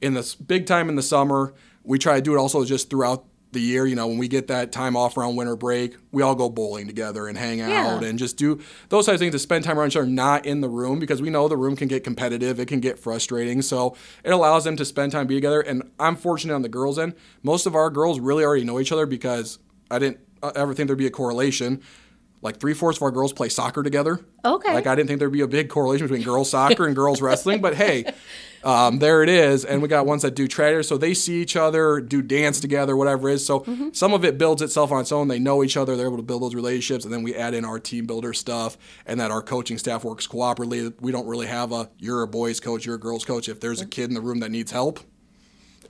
in 0.00 0.14
this 0.14 0.34
big 0.34 0.64
time 0.64 0.88
in 0.88 0.96
the 0.96 1.02
summer. 1.02 1.52
We 1.82 1.98
try 1.98 2.14
to 2.16 2.22
do 2.22 2.34
it 2.34 2.38
also 2.38 2.64
just 2.64 2.88
throughout 2.88 3.24
the 3.54 3.60
year, 3.60 3.86
you 3.86 3.94
know, 3.96 4.06
when 4.06 4.18
we 4.18 4.28
get 4.28 4.48
that 4.48 4.70
time 4.70 4.96
off 4.96 5.16
around 5.16 5.36
winter 5.36 5.56
break, 5.56 5.96
we 6.12 6.20
all 6.22 6.34
go 6.34 6.50
bowling 6.50 6.86
together 6.86 7.26
and 7.26 7.38
hang 7.38 7.58
Yeah. 7.60 7.94
out 7.96 8.04
and 8.04 8.18
just 8.18 8.36
do 8.36 8.60
those 8.90 9.06
types 9.06 9.14
of 9.14 9.20
things 9.20 9.32
to 9.32 9.38
spend 9.38 9.64
time 9.64 9.78
around 9.78 9.88
each 9.88 9.96
other, 9.96 10.06
not 10.06 10.44
in 10.44 10.60
the 10.60 10.68
room 10.68 10.98
because 10.98 11.22
we 11.22 11.30
know 11.30 11.48
the 11.48 11.56
room 11.56 11.74
can 11.76 11.88
get 11.88 12.04
competitive, 12.04 12.60
it 12.60 12.66
can 12.66 12.80
get 12.80 12.98
frustrating. 12.98 13.62
So 13.62 13.96
it 14.22 14.30
allows 14.30 14.64
them 14.64 14.76
to 14.76 14.84
spend 14.84 15.12
time 15.12 15.26
be 15.26 15.34
together. 15.34 15.60
And 15.62 15.82
I'm 15.98 16.16
fortunate 16.16 16.54
on 16.54 16.62
the 16.62 16.68
girls' 16.68 16.98
end. 16.98 17.14
Most 17.42 17.64
of 17.64 17.74
our 17.74 17.88
girls 17.88 18.20
really 18.20 18.44
already 18.44 18.64
know 18.64 18.78
each 18.78 18.92
other 18.92 19.06
because 19.06 19.58
I 19.90 19.98
didn't 19.98 20.18
uh, 20.42 20.52
ever 20.54 20.74
think 20.74 20.88
there'd 20.88 20.98
be 20.98 21.06
a 21.06 21.10
correlation. 21.10 21.80
Like 22.44 22.60
three 22.60 22.74
fourths 22.74 22.98
of 22.98 23.02
our 23.02 23.10
girls 23.10 23.32
play 23.32 23.48
soccer 23.48 23.82
together. 23.82 24.20
Okay. 24.44 24.74
Like 24.74 24.86
I 24.86 24.94
didn't 24.94 25.08
think 25.08 25.18
there'd 25.18 25.32
be 25.32 25.40
a 25.40 25.48
big 25.48 25.70
correlation 25.70 26.06
between 26.06 26.22
girls 26.22 26.50
soccer 26.50 26.86
and 26.86 26.94
girls 26.94 27.22
wrestling, 27.22 27.62
but 27.62 27.74
hey, 27.74 28.04
um, 28.64 28.98
there 28.98 29.22
it 29.22 29.30
is. 29.30 29.64
And 29.64 29.80
we 29.80 29.88
got 29.88 30.04
ones 30.04 30.20
that 30.22 30.34
do 30.34 30.46
trader, 30.46 30.82
so 30.82 30.98
they 30.98 31.14
see 31.14 31.40
each 31.40 31.56
other, 31.56 32.02
do 32.02 32.20
dance 32.20 32.60
together, 32.60 32.98
whatever 32.98 33.30
it 33.30 33.34
is. 33.34 33.46
So 33.46 33.64
some 33.92 34.12
of 34.12 34.26
it 34.26 34.36
builds 34.36 34.60
itself 34.60 34.92
on 34.92 35.00
its 35.00 35.10
own. 35.10 35.28
They 35.28 35.38
know 35.38 35.64
each 35.64 35.78
other, 35.78 35.96
they're 35.96 36.06
able 36.06 36.18
to 36.18 36.22
build 36.22 36.42
those 36.42 36.54
relationships, 36.54 37.06
and 37.06 37.14
then 37.14 37.22
we 37.22 37.34
add 37.34 37.54
in 37.54 37.64
our 37.64 37.80
team 37.80 38.04
builder 38.04 38.34
stuff, 38.34 38.76
and 39.06 39.18
that 39.20 39.30
our 39.30 39.40
coaching 39.40 39.78
staff 39.78 40.04
works 40.04 40.26
cooperatively. 40.26 40.92
We 41.00 41.12
don't 41.12 41.26
really 41.26 41.46
have 41.46 41.72
a 41.72 41.88
you're 41.98 42.22
a 42.22 42.28
boys 42.28 42.60
coach, 42.60 42.84
you're 42.84 42.96
a 42.96 43.00
girls 43.00 43.24
coach. 43.24 43.48
If 43.48 43.60
there's 43.60 43.80
a 43.80 43.86
kid 43.86 44.10
in 44.10 44.14
the 44.14 44.20
room 44.20 44.40
that 44.40 44.50
needs 44.50 44.70
help, 44.70 45.00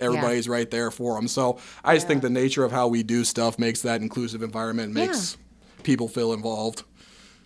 everybody's 0.00 0.48
right 0.48 0.70
there 0.70 0.92
for 0.92 1.16
them. 1.16 1.26
So 1.26 1.58
I 1.82 1.94
just 1.94 2.06
think 2.06 2.22
the 2.22 2.30
nature 2.30 2.64
of 2.64 2.70
how 2.70 2.86
we 2.86 3.02
do 3.02 3.24
stuff 3.24 3.58
makes 3.58 3.82
that 3.82 4.00
inclusive 4.00 4.42
environment, 4.42 4.92
makes 4.92 5.36
people 5.84 6.08
feel 6.08 6.32
involved. 6.32 6.82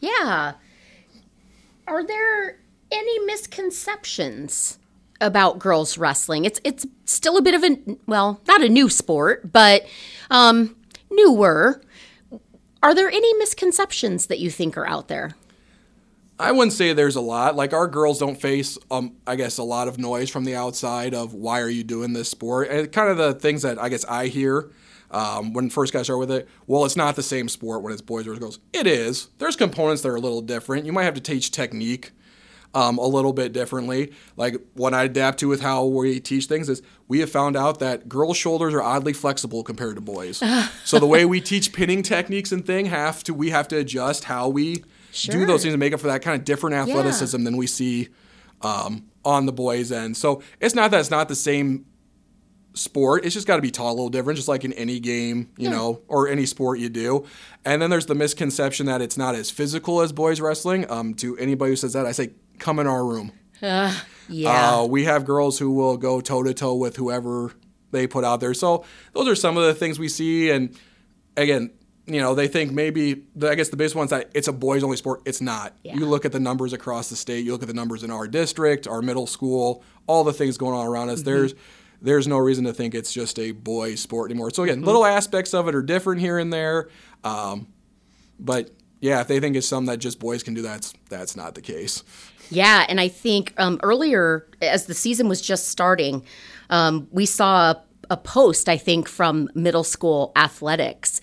Yeah. 0.00 0.54
Are 1.86 2.04
there 2.06 2.58
any 2.90 3.18
misconceptions 3.20 4.78
about 5.20 5.58
girls 5.58 5.98
wrestling? 5.98 6.44
It's 6.44 6.60
it's 6.64 6.86
still 7.04 7.36
a 7.36 7.42
bit 7.42 7.54
of 7.54 7.64
a 7.64 7.96
well, 8.06 8.40
not 8.46 8.62
a 8.62 8.68
new 8.68 8.88
sport, 8.88 9.52
but 9.52 9.86
um, 10.30 10.76
newer. 11.10 11.82
Are 12.82 12.94
there 12.94 13.10
any 13.10 13.34
misconceptions 13.34 14.26
that 14.26 14.38
you 14.38 14.50
think 14.50 14.76
are 14.76 14.86
out 14.86 15.08
there? 15.08 15.34
I 16.38 16.52
wouldn't 16.52 16.72
say 16.72 16.92
there's 16.92 17.16
a 17.16 17.20
lot. 17.20 17.56
Like 17.56 17.72
our 17.72 17.88
girls 17.88 18.20
don't 18.20 18.40
face, 18.40 18.78
um, 18.92 19.16
I 19.26 19.34
guess, 19.34 19.58
a 19.58 19.64
lot 19.64 19.88
of 19.88 19.98
noise 19.98 20.30
from 20.30 20.44
the 20.44 20.54
outside 20.54 21.12
of 21.12 21.34
why 21.34 21.60
are 21.60 21.68
you 21.68 21.82
doing 21.82 22.12
this 22.12 22.28
sport, 22.28 22.68
and 22.68 22.92
kind 22.92 23.10
of 23.10 23.16
the 23.16 23.34
things 23.34 23.62
that 23.62 23.80
I 23.80 23.88
guess 23.88 24.04
I 24.04 24.28
hear 24.28 24.70
um, 25.10 25.52
when 25.52 25.70
first 25.70 25.92
guys 25.92 26.04
start 26.04 26.18
with 26.18 26.30
it. 26.30 26.48
Well, 26.66 26.84
it's 26.84 26.96
not 26.96 27.16
the 27.16 27.22
same 27.22 27.48
sport 27.48 27.82
when 27.82 27.92
it's 27.92 28.02
boys 28.02 28.26
versus 28.26 28.38
girls. 28.38 28.58
It 28.72 28.86
is. 28.86 29.28
There's 29.38 29.56
components 29.56 30.02
that 30.02 30.10
are 30.10 30.16
a 30.16 30.20
little 30.20 30.42
different. 30.42 30.86
You 30.86 30.92
might 30.92 31.04
have 31.04 31.14
to 31.14 31.20
teach 31.20 31.50
technique 31.50 32.12
um, 32.74 32.98
a 32.98 33.06
little 33.06 33.32
bit 33.32 33.52
differently. 33.52 34.12
Like 34.36 34.56
what 34.74 34.94
I 34.94 35.04
adapt 35.04 35.40
to 35.40 35.48
with 35.48 35.60
how 35.60 35.84
we 35.84 36.20
teach 36.20 36.46
things 36.46 36.68
is 36.68 36.82
we 37.06 37.20
have 37.20 37.30
found 37.30 37.56
out 37.56 37.78
that 37.78 38.08
girls' 38.08 38.36
shoulders 38.36 38.74
are 38.74 38.82
oddly 38.82 39.12
flexible 39.12 39.62
compared 39.62 39.96
to 39.96 40.00
boys. 40.00 40.42
so 40.84 40.98
the 40.98 41.06
way 41.06 41.24
we 41.24 41.40
teach 41.40 41.72
pinning 41.72 42.02
techniques 42.02 42.52
and 42.52 42.64
thing 42.64 42.86
have 42.86 43.24
to 43.24 43.34
we 43.34 43.50
have 43.50 43.68
to 43.68 43.76
adjust 43.78 44.24
how 44.24 44.48
we 44.48 44.84
do 45.24 45.46
those 45.46 45.62
things 45.62 45.74
to 45.74 45.78
make 45.78 45.92
up 45.92 46.00
for 46.00 46.08
that 46.08 46.22
kind 46.22 46.38
of 46.38 46.44
different 46.44 46.76
athleticism 46.76 47.42
than 47.44 47.56
we 47.56 47.66
see 47.66 48.08
um, 48.60 49.06
on 49.24 49.46
the 49.46 49.52
boys' 49.52 49.90
end. 49.90 50.16
So 50.16 50.42
it's 50.60 50.74
not 50.74 50.90
that 50.90 51.00
it's 51.00 51.10
not 51.10 51.28
the 51.28 51.34
same 51.34 51.86
sport. 52.74 53.24
It's 53.24 53.34
just 53.34 53.46
got 53.46 53.56
to 53.56 53.62
be 53.62 53.70
taught 53.70 53.90
a 53.90 53.94
little 53.94 54.08
different, 54.10 54.36
just 54.36 54.48
like 54.48 54.64
in 54.64 54.72
any 54.74 55.00
game, 55.00 55.50
you 55.56 55.64
Yeah. 55.68 55.76
know, 55.76 56.00
or 56.08 56.28
any 56.28 56.46
sport 56.46 56.78
you 56.78 56.88
do. 56.88 57.24
And 57.64 57.82
then 57.82 57.90
there's 57.90 58.06
the 58.06 58.14
misconception 58.14 58.86
that 58.86 59.00
it's 59.02 59.16
not 59.16 59.34
as 59.34 59.50
physical 59.50 60.00
as 60.00 60.12
boys 60.12 60.40
wrestling. 60.40 60.88
Um, 60.90 61.14
to 61.14 61.36
anybody 61.38 61.72
who 61.72 61.76
says 61.76 61.92
that, 61.94 62.06
I 62.06 62.12
say, 62.12 62.30
come 62.58 62.78
in 62.78 62.86
our 62.86 63.04
room. 63.04 63.32
Yeah. 64.30 64.80
Uh, 64.80 64.84
we 64.84 65.04
have 65.04 65.24
girls 65.24 65.58
who 65.58 65.70
will 65.70 65.96
go 65.96 66.20
toe 66.20 66.42
to 66.42 66.52
toe 66.52 66.74
with 66.74 66.96
whoever 66.96 67.52
they 67.92 68.06
put 68.06 68.22
out 68.22 68.40
there. 68.40 68.52
So 68.52 68.84
those 69.14 69.26
are 69.26 69.34
some 69.34 69.56
of 69.56 69.64
the 69.64 69.72
things 69.72 69.98
we 69.98 70.08
see. 70.08 70.50
And 70.50 70.76
again, 71.34 71.70
you 72.06 72.20
know, 72.20 72.34
they 72.34 72.46
think 72.46 72.70
maybe 72.70 73.24
I 73.42 73.54
guess 73.54 73.70
the 73.70 73.78
biggest 73.78 73.94
one's 73.94 74.10
that 74.10 74.30
it's 74.34 74.46
a 74.46 74.52
boys 74.52 74.84
only 74.84 74.98
sport. 74.98 75.22
It's 75.24 75.40
not. 75.40 75.74
Yeah. 75.82 75.94
You 75.94 76.04
look 76.04 76.26
at 76.26 76.32
the 76.32 76.40
numbers 76.40 76.74
across 76.74 77.08
the 77.08 77.16
state. 77.16 77.44
You 77.46 77.52
look 77.52 77.62
at 77.62 77.68
the 77.68 77.74
numbers 77.74 78.04
in 78.04 78.10
our 78.10 78.28
district, 78.28 78.86
our 78.86 79.00
middle 79.00 79.26
school, 79.26 79.82
all 80.06 80.24
the 80.24 80.32
things 80.34 80.58
going 80.58 80.74
on 80.74 80.86
around 80.86 81.08
us. 81.08 81.22
There's 81.22 81.54
there's 82.00 82.28
no 82.28 82.38
reason 82.38 82.64
to 82.64 82.72
think 82.72 82.94
it's 82.94 83.12
just 83.12 83.38
a 83.38 83.52
boys 83.52 84.00
sport 84.00 84.30
anymore. 84.30 84.50
So 84.50 84.62
again, 84.62 84.82
little 84.82 85.04
aspects 85.04 85.54
of 85.54 85.68
it 85.68 85.74
are 85.74 85.82
different 85.82 86.20
here 86.20 86.38
and 86.38 86.52
there. 86.52 86.88
Um, 87.24 87.68
but 88.38 88.70
yeah, 89.00 89.20
if 89.20 89.28
they 89.28 89.40
think 89.40 89.56
it's 89.56 89.66
something 89.66 89.90
that 89.92 89.98
just 89.98 90.18
boys 90.18 90.42
can 90.42 90.54
do, 90.54 90.62
that's 90.62 90.92
that's 91.08 91.36
not 91.36 91.54
the 91.54 91.62
case. 91.62 92.04
Yeah, 92.50 92.86
and 92.88 93.00
I 93.00 93.08
think 93.08 93.52
um, 93.58 93.78
earlier, 93.82 94.46
as 94.62 94.86
the 94.86 94.94
season 94.94 95.28
was 95.28 95.40
just 95.40 95.68
starting, 95.68 96.24
um, 96.70 97.08
we 97.10 97.26
saw 97.26 97.72
a, 97.72 97.82
a 98.10 98.16
post, 98.16 98.68
I 98.68 98.78
think, 98.78 99.08
from 99.08 99.50
middle 99.54 99.84
school 99.84 100.32
athletics. 100.34 101.20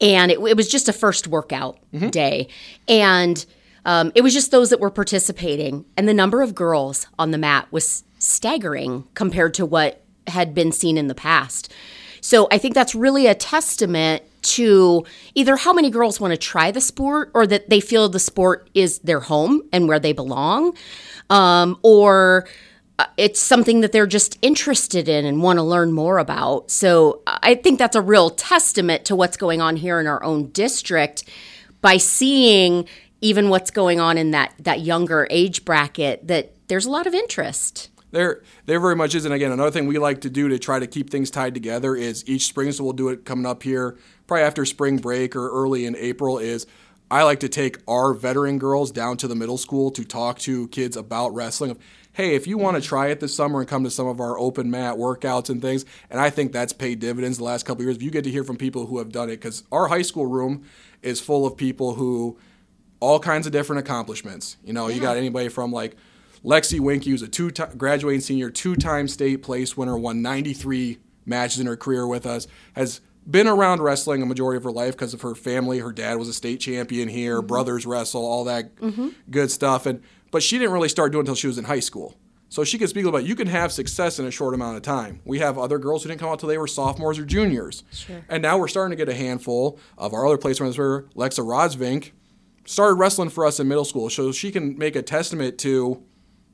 And 0.00 0.30
it, 0.30 0.38
it 0.38 0.56
was 0.56 0.68
just 0.68 0.88
a 0.88 0.92
first 0.92 1.26
workout 1.26 1.78
day. 2.10 2.48
And 2.86 3.44
um, 3.84 4.12
it 4.14 4.22
was 4.22 4.32
just 4.32 4.52
those 4.52 4.70
that 4.70 4.78
were 4.78 4.90
participating. 4.90 5.84
And 5.96 6.08
the 6.08 6.14
number 6.14 6.42
of 6.42 6.54
girls 6.54 7.08
on 7.18 7.32
the 7.32 7.38
mat 7.38 7.66
was 7.72 8.04
staggering 8.18 9.08
compared 9.14 9.54
to 9.54 9.66
what 9.66 10.04
had 10.28 10.54
been 10.54 10.72
seen 10.72 10.96
in 10.96 11.08
the 11.08 11.14
past. 11.14 11.72
So 12.20 12.48
I 12.50 12.58
think 12.58 12.74
that's 12.74 12.94
really 12.94 13.26
a 13.26 13.34
testament 13.34 14.22
to 14.42 15.04
either 15.34 15.56
how 15.56 15.72
many 15.72 15.90
girls 15.90 16.20
want 16.20 16.32
to 16.32 16.36
try 16.36 16.70
the 16.70 16.80
sport 16.80 17.30
or 17.34 17.46
that 17.46 17.70
they 17.70 17.80
feel 17.80 18.08
the 18.08 18.18
sport 18.18 18.70
is 18.74 18.98
their 19.00 19.20
home 19.20 19.62
and 19.72 19.88
where 19.88 19.98
they 19.98 20.12
belong, 20.12 20.76
um, 21.30 21.78
or 21.82 22.46
uh, 22.98 23.06
it's 23.16 23.40
something 23.40 23.80
that 23.80 23.92
they're 23.92 24.06
just 24.06 24.38
interested 24.42 25.08
in 25.08 25.24
and 25.24 25.42
want 25.42 25.58
to 25.58 25.62
learn 25.62 25.92
more 25.92 26.18
about. 26.18 26.70
So 26.70 27.22
I 27.26 27.54
think 27.54 27.78
that's 27.78 27.96
a 27.96 28.00
real 28.00 28.30
testament 28.30 29.04
to 29.06 29.16
what's 29.16 29.36
going 29.36 29.60
on 29.60 29.76
here 29.76 30.00
in 30.00 30.06
our 30.06 30.22
own 30.22 30.48
district 30.50 31.24
by 31.80 31.96
seeing 31.96 32.88
even 33.20 33.48
what's 33.48 33.70
going 33.70 34.00
on 34.00 34.16
in 34.18 34.30
that 34.30 34.54
that 34.60 34.80
younger 34.80 35.26
age 35.30 35.64
bracket 35.64 36.26
that 36.26 36.52
there's 36.68 36.86
a 36.86 36.90
lot 36.90 37.06
of 37.06 37.14
interest. 37.14 37.90
There, 38.10 38.42
there 38.66 38.80
very 38.80 38.96
much 38.96 39.14
is. 39.14 39.24
And 39.24 39.34
again, 39.34 39.52
another 39.52 39.70
thing 39.70 39.86
we 39.86 39.98
like 39.98 40.22
to 40.22 40.30
do 40.30 40.48
to 40.48 40.58
try 40.58 40.78
to 40.78 40.86
keep 40.86 41.10
things 41.10 41.30
tied 41.30 41.54
together 41.54 41.94
is 41.94 42.28
each 42.28 42.46
spring. 42.46 42.72
So 42.72 42.84
we'll 42.84 42.92
do 42.94 43.08
it 43.08 43.24
coming 43.24 43.46
up 43.46 43.62
here, 43.62 43.98
probably 44.26 44.44
after 44.44 44.64
spring 44.64 44.96
break 44.96 45.36
or 45.36 45.50
early 45.50 45.84
in 45.84 45.96
April. 45.96 46.38
Is 46.38 46.66
I 47.10 47.22
like 47.22 47.40
to 47.40 47.48
take 47.48 47.78
our 47.88 48.14
veteran 48.14 48.58
girls 48.58 48.90
down 48.90 49.16
to 49.18 49.28
the 49.28 49.34
middle 49.34 49.58
school 49.58 49.90
to 49.92 50.04
talk 50.04 50.38
to 50.40 50.68
kids 50.68 50.96
about 50.96 51.34
wrestling. 51.34 51.70
Of 51.72 51.78
hey, 52.12 52.34
if 52.34 52.46
you 52.46 52.58
want 52.58 52.76
to 52.76 52.86
try 52.86 53.08
it 53.08 53.20
this 53.20 53.34
summer 53.34 53.60
and 53.60 53.68
come 53.68 53.84
to 53.84 53.90
some 53.90 54.06
of 54.06 54.20
our 54.20 54.38
open 54.38 54.70
mat 54.70 54.96
workouts 54.96 55.50
and 55.50 55.62
things, 55.62 55.84
and 56.10 56.20
I 56.20 56.30
think 56.30 56.52
that's 56.52 56.72
paid 56.72 56.98
dividends 56.98 57.38
the 57.38 57.44
last 57.44 57.64
couple 57.64 57.82
of 57.82 57.86
years. 57.86 57.96
If 57.96 58.02
you 58.02 58.10
get 58.10 58.24
to 58.24 58.30
hear 58.30 58.44
from 58.44 58.56
people 58.56 58.86
who 58.86 58.98
have 58.98 59.12
done 59.12 59.28
it, 59.28 59.36
because 59.36 59.64
our 59.70 59.88
high 59.88 60.02
school 60.02 60.26
room 60.26 60.64
is 61.02 61.20
full 61.20 61.46
of 61.46 61.56
people 61.56 61.94
who 61.94 62.38
all 63.00 63.20
kinds 63.20 63.46
of 63.46 63.52
different 63.52 63.80
accomplishments. 63.80 64.56
You 64.64 64.72
know, 64.72 64.88
you 64.88 65.00
got 65.00 65.16
anybody 65.16 65.48
from 65.48 65.72
like 65.72 65.96
Lexi 66.44 66.80
Winky, 66.80 67.10
who's 67.10 67.22
a 67.22 67.28
two 67.28 67.50
time 67.50 67.76
graduating 67.76 68.20
senior, 68.20 68.50
two 68.50 68.76
time 68.76 69.08
state 69.08 69.42
place 69.42 69.76
winner, 69.76 69.96
won 69.96 70.22
93 70.22 70.98
matches 71.26 71.60
in 71.60 71.66
her 71.66 71.76
career 71.76 72.06
with 72.06 72.26
us, 72.26 72.46
has 72.74 73.00
been 73.28 73.46
around 73.46 73.82
wrestling 73.82 74.22
a 74.22 74.26
majority 74.26 74.56
of 74.56 74.64
her 74.64 74.72
life 74.72 74.94
because 74.94 75.12
of 75.12 75.20
her 75.20 75.34
family. 75.34 75.80
Her 75.80 75.92
dad 75.92 76.18
was 76.18 76.28
a 76.28 76.32
state 76.32 76.60
champion 76.60 77.08
here, 77.08 77.38
mm-hmm. 77.38 77.46
brothers 77.46 77.86
wrestle, 77.86 78.24
all 78.24 78.44
that 78.44 78.74
mm-hmm. 78.76 79.08
good 79.30 79.50
stuff. 79.50 79.86
And 79.86 80.02
but 80.30 80.42
she 80.42 80.58
didn't 80.58 80.72
really 80.72 80.88
start 80.88 81.12
doing 81.12 81.20
it 81.20 81.28
until 81.28 81.34
she 81.34 81.46
was 81.46 81.58
in 81.58 81.64
high 81.64 81.80
school. 81.80 82.14
So 82.50 82.64
she 82.64 82.78
can 82.78 82.88
speak 82.88 83.04
about 83.04 83.24
you 83.24 83.36
can 83.36 83.46
have 83.48 83.72
success 83.72 84.18
in 84.18 84.24
a 84.24 84.30
short 84.30 84.54
amount 84.54 84.76
of 84.76 84.82
time. 84.82 85.20
We 85.24 85.38
have 85.40 85.58
other 85.58 85.78
girls 85.78 86.02
who 86.02 86.08
didn't 86.08 86.20
come 86.20 86.30
out 86.30 86.38
till 86.38 86.48
they 86.48 86.56
were 86.56 86.66
sophomores 86.66 87.18
or 87.18 87.26
juniors. 87.26 87.84
Sure. 87.92 88.24
And 88.28 88.42
now 88.42 88.56
we're 88.56 88.68
starting 88.68 88.96
to 88.96 89.04
get 89.04 89.12
a 89.12 89.16
handful 89.16 89.78
of 89.98 90.14
our 90.14 90.26
other 90.26 90.38
place 90.38 90.58
where 90.58 90.70
Lexa 90.70 91.44
Rodsvink 91.44 92.12
started 92.64 92.94
wrestling 92.94 93.28
for 93.28 93.44
us 93.44 93.60
in 93.60 93.68
middle 93.68 93.84
school, 93.84 94.08
so 94.10 94.32
she 94.32 94.50
can 94.50 94.76
make 94.78 94.96
a 94.96 95.02
testament 95.02 95.58
to 95.58 96.02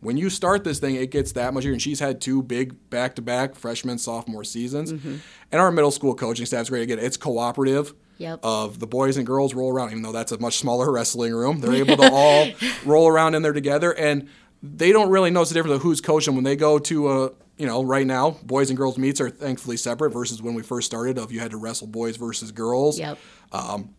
when 0.05 0.17
you 0.17 0.31
start 0.31 0.65
this 0.65 0.79
thing, 0.79 0.97
it 0.97 1.11
gets 1.11 1.33
that 1.33 1.55
much 1.55 1.63
easier. 1.63 1.73
And 1.73 1.83
she's 1.83 2.01
had 2.01 2.21
two 2.21 2.43
big 2.43 2.91
back-to-back 2.91 3.55
freshman 3.55 3.99
sophomore 3.99 4.45
seasons, 4.45 4.93
mm-hmm. 4.93 5.17
and 5.51 5.61
our 5.61 5.71
middle 5.71 5.91
school 5.91 6.15
coaching 6.15 6.47
staff's 6.47 6.71
great. 6.71 6.83
Again, 6.83 6.99
it's 6.99 7.17
cooperative. 7.17 7.95
Yep. 8.19 8.41
Of 8.45 8.79
the 8.79 8.87
boys 8.87 9.17
and 9.17 9.27
girls 9.27 9.55
roll 9.55 9.73
around, 9.73 9.91
even 9.91 10.03
though 10.03 10.13
that's 10.13 10.31
a 10.31 10.39
much 10.39 10.59
smaller 10.59 10.93
wrestling 10.93 11.35
room, 11.35 11.61
they're 11.61 11.75
able 11.85 11.97
to 11.97 12.11
all 12.13 12.47
roll 12.85 13.09
around 13.09 13.35
in 13.35 13.43
there 13.43 13.53
together, 13.53 13.93
and 13.93 14.29
they 14.63 14.93
don't 14.93 15.11
really 15.11 15.31
notice 15.31 15.49
the 15.49 15.55
difference 15.55 15.77
of 15.77 15.83
who's 15.83 16.01
coaching 16.01 16.37
when 16.37 16.45
they 16.45 16.55
go 16.55 16.79
to 16.79 17.11
a 17.11 17.31
you 17.57 17.67
know 17.67 17.83
right 17.83 18.07
now 18.07 18.31
boys 18.43 18.71
and 18.71 18.77
girls 18.77 18.99
meets 18.99 19.21
are 19.21 19.31
thankfully 19.31 19.77
separate 19.77 20.11
versus 20.11 20.43
when 20.43 20.55
we 20.55 20.63
first 20.63 20.87
started 20.87 21.19
of 21.19 21.31
you 21.31 21.39
had 21.39 21.53
to 21.53 21.57
wrestle 21.57 21.87
boys 21.87 22.17
versus 22.17 22.51
girls 22.51 22.99
Yep. 22.99 23.19
Um, 23.53 23.95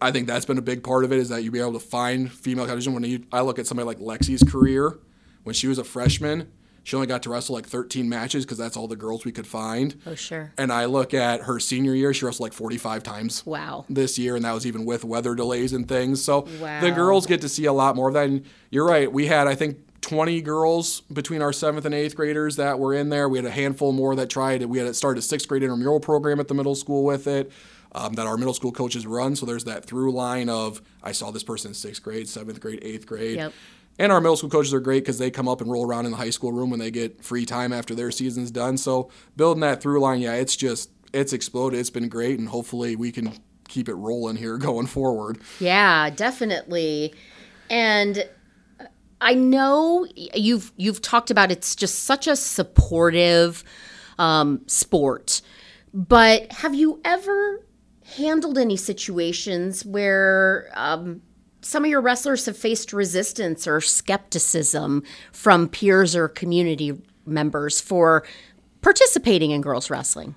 I 0.00 0.10
think 0.10 0.26
that's 0.26 0.44
been 0.44 0.58
a 0.58 0.62
big 0.62 0.82
part 0.82 1.04
of 1.04 1.12
it 1.12 1.18
is 1.18 1.28
that 1.28 1.42
you'll 1.42 1.52
be 1.52 1.60
able 1.60 1.74
to 1.74 1.80
find 1.80 2.32
female 2.32 2.66
competition. 2.66 2.94
When 2.94 3.04
you, 3.04 3.24
I 3.32 3.40
look 3.42 3.58
at 3.58 3.66
somebody 3.66 3.86
like 3.86 3.98
Lexi's 3.98 4.42
career, 4.42 4.98
when 5.44 5.54
she 5.54 5.66
was 5.68 5.78
a 5.78 5.84
freshman, 5.84 6.50
she 6.82 6.96
only 6.96 7.06
got 7.06 7.22
to 7.24 7.30
wrestle 7.30 7.54
like 7.54 7.66
13 7.66 8.08
matches 8.08 8.44
because 8.44 8.58
that's 8.58 8.76
all 8.76 8.88
the 8.88 8.96
girls 8.96 9.24
we 9.24 9.32
could 9.32 9.46
find. 9.46 9.96
Oh 10.06 10.14
sure. 10.14 10.52
And 10.56 10.72
I 10.72 10.86
look 10.86 11.12
at 11.14 11.42
her 11.42 11.60
senior 11.60 11.94
year, 11.94 12.12
she 12.14 12.24
wrestled 12.24 12.46
like 12.46 12.52
45 12.52 13.02
times 13.02 13.44
Wow. 13.46 13.84
this 13.88 14.18
year, 14.18 14.34
and 14.36 14.44
that 14.44 14.52
was 14.52 14.66
even 14.66 14.84
with 14.84 15.04
weather 15.04 15.34
delays 15.34 15.72
and 15.72 15.86
things. 15.86 16.22
So 16.24 16.46
Wow. 16.60 16.80
the 16.80 16.90
girls 16.90 17.26
get 17.26 17.40
to 17.42 17.48
see 17.48 17.66
a 17.66 17.72
lot 17.72 17.96
more 17.96 18.08
of 18.08 18.14
that. 18.14 18.28
And 18.28 18.44
you're 18.70 18.86
right, 18.86 19.12
we 19.12 19.26
had, 19.26 19.46
I 19.46 19.54
think, 19.54 19.78
20 20.00 20.40
girls 20.40 21.02
between 21.12 21.42
our 21.42 21.52
seventh 21.52 21.84
and 21.84 21.94
eighth 21.94 22.16
graders 22.16 22.56
that 22.56 22.78
were 22.78 22.94
in 22.94 23.10
there. 23.10 23.28
We 23.28 23.36
had 23.38 23.44
a 23.44 23.50
handful 23.50 23.92
more 23.92 24.16
that 24.16 24.30
tried. 24.30 24.64
We 24.64 24.78
had 24.78 24.96
started 24.96 25.18
a 25.18 25.22
sixth 25.22 25.46
grade 25.46 25.62
intramural 25.62 26.00
program 26.00 26.40
at 26.40 26.48
the 26.48 26.54
middle 26.54 26.74
school 26.74 27.04
with 27.04 27.26
it 27.26 27.52
um, 27.92 28.14
that 28.14 28.26
our 28.26 28.38
middle 28.38 28.54
school 28.54 28.72
coaches 28.72 29.06
run. 29.06 29.36
So 29.36 29.44
there's 29.44 29.64
that 29.64 29.84
through 29.84 30.12
line 30.12 30.48
of 30.48 30.80
I 31.02 31.12
saw 31.12 31.30
this 31.30 31.42
person 31.42 31.72
in 31.72 31.74
sixth 31.74 32.02
grade, 32.02 32.28
seventh 32.28 32.60
grade, 32.60 32.78
eighth 32.82 33.06
grade. 33.06 33.36
Yep. 33.36 33.52
And 34.00 34.10
our 34.10 34.20
middle 34.22 34.34
school 34.34 34.48
coaches 34.48 34.72
are 34.72 34.80
great 34.80 35.04
because 35.04 35.18
they 35.18 35.30
come 35.30 35.46
up 35.46 35.60
and 35.60 35.70
roll 35.70 35.86
around 35.86 36.06
in 36.06 36.12
the 36.12 36.16
high 36.16 36.30
school 36.30 36.52
room 36.52 36.70
when 36.70 36.80
they 36.80 36.90
get 36.90 37.22
free 37.22 37.44
time 37.44 37.70
after 37.70 37.94
their 37.94 38.10
season's 38.10 38.50
done. 38.50 38.78
So 38.78 39.10
building 39.36 39.60
that 39.60 39.82
through 39.82 40.00
line, 40.00 40.22
yeah, 40.22 40.32
it's 40.32 40.56
just 40.56 40.90
it's 41.12 41.34
exploded. 41.34 41.78
It's 41.78 41.90
been 41.90 42.08
great, 42.08 42.38
and 42.38 42.48
hopefully 42.48 42.96
we 42.96 43.12
can 43.12 43.34
keep 43.68 43.90
it 43.90 43.94
rolling 43.94 44.36
here 44.36 44.56
going 44.58 44.86
forward. 44.86 45.38
Yeah, 45.58 46.08
definitely. 46.08 47.12
And 47.68 48.26
I 49.20 49.34
know 49.34 50.06
you've 50.16 50.72
you've 50.78 51.02
talked 51.02 51.30
about 51.30 51.52
it's 51.52 51.76
just 51.76 52.04
such 52.04 52.26
a 52.26 52.36
supportive 52.36 53.64
um, 54.18 54.62
sport, 54.66 55.42
but 55.92 56.50
have 56.52 56.74
you 56.74 57.02
ever 57.04 57.66
handled 58.16 58.56
any 58.56 58.78
situations 58.78 59.84
where 59.84 60.70
um, 60.72 61.20
some 61.60 61.84
of 61.84 61.90
your 61.90 62.00
wrestlers 62.00 62.46
have 62.46 62.56
faced 62.56 62.92
resistance 62.92 63.66
or 63.66 63.80
skepticism 63.80 65.02
from 65.32 65.68
peers 65.68 66.16
or 66.16 66.28
community 66.28 67.00
members 67.26 67.80
for 67.80 68.24
participating 68.80 69.50
in 69.50 69.60
girls 69.60 69.90
wrestling? 69.90 70.34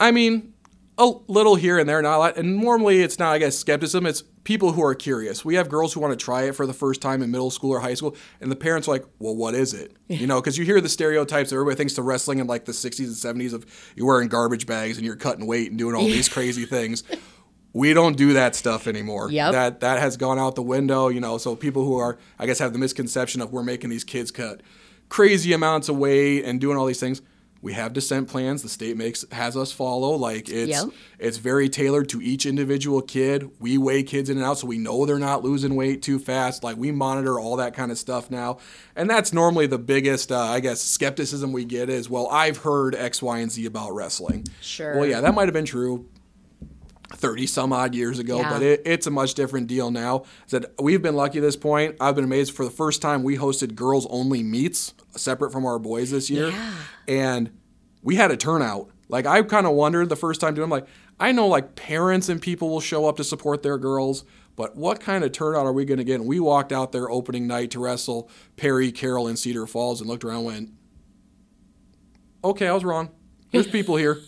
I 0.00 0.10
mean, 0.10 0.52
a 0.98 1.12
little 1.28 1.54
here 1.54 1.78
and 1.78 1.88
there, 1.88 2.02
not 2.02 2.16
a 2.16 2.18
lot. 2.18 2.36
And 2.36 2.58
normally 2.58 3.02
it's 3.02 3.18
not, 3.18 3.32
I 3.32 3.38
guess, 3.38 3.56
skepticism. 3.56 4.04
It's 4.04 4.22
people 4.42 4.72
who 4.72 4.82
are 4.82 4.94
curious. 4.94 5.44
We 5.44 5.54
have 5.54 5.68
girls 5.68 5.92
who 5.92 6.00
want 6.00 6.18
to 6.18 6.22
try 6.22 6.44
it 6.44 6.56
for 6.56 6.66
the 6.66 6.72
first 6.72 7.00
time 7.00 7.22
in 7.22 7.30
middle 7.30 7.50
school 7.50 7.70
or 7.70 7.80
high 7.80 7.94
school, 7.94 8.16
and 8.40 8.50
the 8.50 8.56
parents 8.56 8.88
are 8.88 8.92
like, 8.92 9.04
well, 9.18 9.36
what 9.36 9.54
is 9.54 9.74
it? 9.74 9.92
You 10.08 10.26
know, 10.26 10.40
because 10.40 10.58
you 10.58 10.64
hear 10.64 10.80
the 10.80 10.88
stereotypes. 10.88 11.52
Everybody 11.52 11.76
thinks 11.76 11.94
to 11.94 12.02
wrestling 12.02 12.40
in 12.40 12.46
like 12.46 12.64
the 12.64 12.72
60s 12.72 12.98
and 13.24 13.40
70s 13.40 13.52
of 13.52 13.64
you're 13.94 14.06
wearing 14.06 14.28
garbage 14.28 14.66
bags 14.66 14.96
and 14.96 15.06
you're 15.06 15.16
cutting 15.16 15.46
weight 15.46 15.70
and 15.70 15.78
doing 15.78 15.94
all 15.94 16.04
these 16.04 16.28
crazy 16.28 16.66
things. 16.66 17.04
We 17.78 17.94
don't 17.94 18.16
do 18.16 18.32
that 18.32 18.56
stuff 18.56 18.86
anymore. 18.86 19.30
Yep. 19.30 19.52
That 19.52 19.80
that 19.80 19.98
has 20.00 20.16
gone 20.16 20.38
out 20.38 20.54
the 20.56 20.62
window, 20.62 21.08
you 21.08 21.20
know. 21.20 21.38
So 21.38 21.54
people 21.54 21.84
who 21.84 21.96
are, 21.98 22.18
I 22.38 22.46
guess, 22.46 22.58
have 22.58 22.72
the 22.72 22.78
misconception 22.78 23.40
of 23.40 23.52
we're 23.52 23.62
making 23.62 23.90
these 23.90 24.04
kids 24.04 24.30
cut 24.30 24.60
crazy 25.08 25.52
amounts 25.52 25.88
of 25.88 25.96
weight 25.96 26.44
and 26.44 26.60
doing 26.60 26.76
all 26.76 26.84
these 26.84 27.00
things 27.00 27.22
we 27.62 27.72
have 27.72 27.92
descent 27.94 28.28
plans 28.28 28.62
the 28.62 28.68
state 28.68 28.94
makes 28.96 29.24
has 29.32 29.56
us 29.56 29.72
follow 29.72 30.10
like 30.12 30.50
it's 30.50 30.68
Yep. 30.70 30.90
it's 31.18 31.38
very 31.38 31.68
tailored 31.70 32.08
to 32.10 32.20
each 32.20 32.44
individual 32.44 33.00
kid 33.00 33.50
we 33.58 33.78
weigh 33.78 34.02
kids 34.02 34.28
in 34.28 34.36
and 34.36 34.44
out 34.46 34.58
so 34.58 34.66
we 34.66 34.76
know 34.78 35.06
they're 35.06 35.18
not 35.18 35.42
losing 35.42 35.74
weight 35.76 36.02
too 36.02 36.18
fast 36.18 36.62
like 36.62 36.76
we 36.76 36.92
monitor 36.92 37.40
all 37.40 37.56
that 37.56 37.72
kind 37.74 37.90
of 37.90 37.96
stuff 37.98 38.30
now 38.30 38.58
and 38.94 39.08
that's 39.08 39.32
normally 39.32 39.66
the 39.66 39.78
biggest 39.78 40.30
uh, 40.30 40.38
i 40.38 40.60
guess 40.60 40.80
skepticism 40.82 41.50
we 41.52 41.64
get 41.64 41.88
is 41.88 42.10
well 42.10 42.28
i've 42.30 42.58
heard 42.58 42.94
x 42.94 43.22
y 43.22 43.38
and 43.38 43.50
z 43.50 43.64
about 43.64 43.92
wrestling 43.94 44.46
Sure. 44.60 44.94
well 44.96 45.06
yeah 45.06 45.22
that 45.22 45.34
might 45.34 45.46
have 45.46 45.54
been 45.54 45.64
true 45.64 46.06
30 47.10 47.46
some 47.46 47.72
odd 47.72 47.94
years 47.94 48.18
ago, 48.18 48.38
Yeah. 48.40 48.50
but 48.50 48.62
it, 48.62 48.82
it's 48.84 49.06
a 49.06 49.10
much 49.10 49.34
different 49.34 49.66
deal 49.66 49.90
now. 49.90 50.24
That 50.50 50.74
we've 50.80 51.00
been 51.02 51.16
lucky 51.16 51.38
at 51.38 51.42
this 51.42 51.56
point. 51.56 51.96
I've 52.00 52.14
been 52.14 52.24
amazed. 52.24 52.52
For 52.52 52.64
the 52.64 52.70
first 52.70 53.00
time, 53.00 53.22
we 53.22 53.36
hosted 53.38 53.74
girls 53.74 54.06
only 54.10 54.42
meets 54.42 54.92
separate 55.16 55.50
from 55.52 55.64
our 55.64 55.78
boys 55.78 56.10
this 56.10 56.28
year. 56.28 56.48
Yeah. 56.48 56.74
And 57.08 57.50
we 58.02 58.16
had 58.16 58.30
a 58.30 58.36
turnout. 58.36 58.90
Like, 59.08 59.24
I 59.24 59.40
kind 59.42 59.66
of 59.66 59.72
wondered 59.72 60.10
the 60.10 60.16
first 60.16 60.40
time 60.40 60.54
doing 60.54 60.68
like, 60.68 60.86
I 61.18 61.32
know 61.32 61.46
like 61.48 61.74
parents 61.76 62.28
and 62.28 62.40
people 62.42 62.68
will 62.68 62.80
show 62.80 63.06
up 63.06 63.16
to 63.16 63.24
support 63.24 63.62
their 63.62 63.78
girls, 63.78 64.24
but 64.54 64.76
what 64.76 65.00
kind 65.00 65.24
of 65.24 65.32
turnout 65.32 65.64
are 65.64 65.72
we 65.72 65.84
going 65.86 65.98
to 65.98 66.04
get? 66.04 66.16
And 66.16 66.26
we 66.28 66.38
walked 66.40 66.72
out 66.72 66.92
there 66.92 67.10
opening 67.10 67.46
night 67.46 67.70
to 67.70 67.80
wrestle 67.80 68.28
Perry, 68.56 68.92
Carroll, 68.92 69.26
and 69.26 69.38
Cedar 69.38 69.66
Falls 69.66 70.00
and 70.02 70.10
looked 70.10 70.24
around 70.24 70.38
and 70.38 70.46
went, 70.46 70.70
okay, 72.44 72.68
I 72.68 72.72
was 72.72 72.84
wrong. 72.84 73.10
There's 73.50 73.66
people 73.66 73.96
here. 73.96 74.18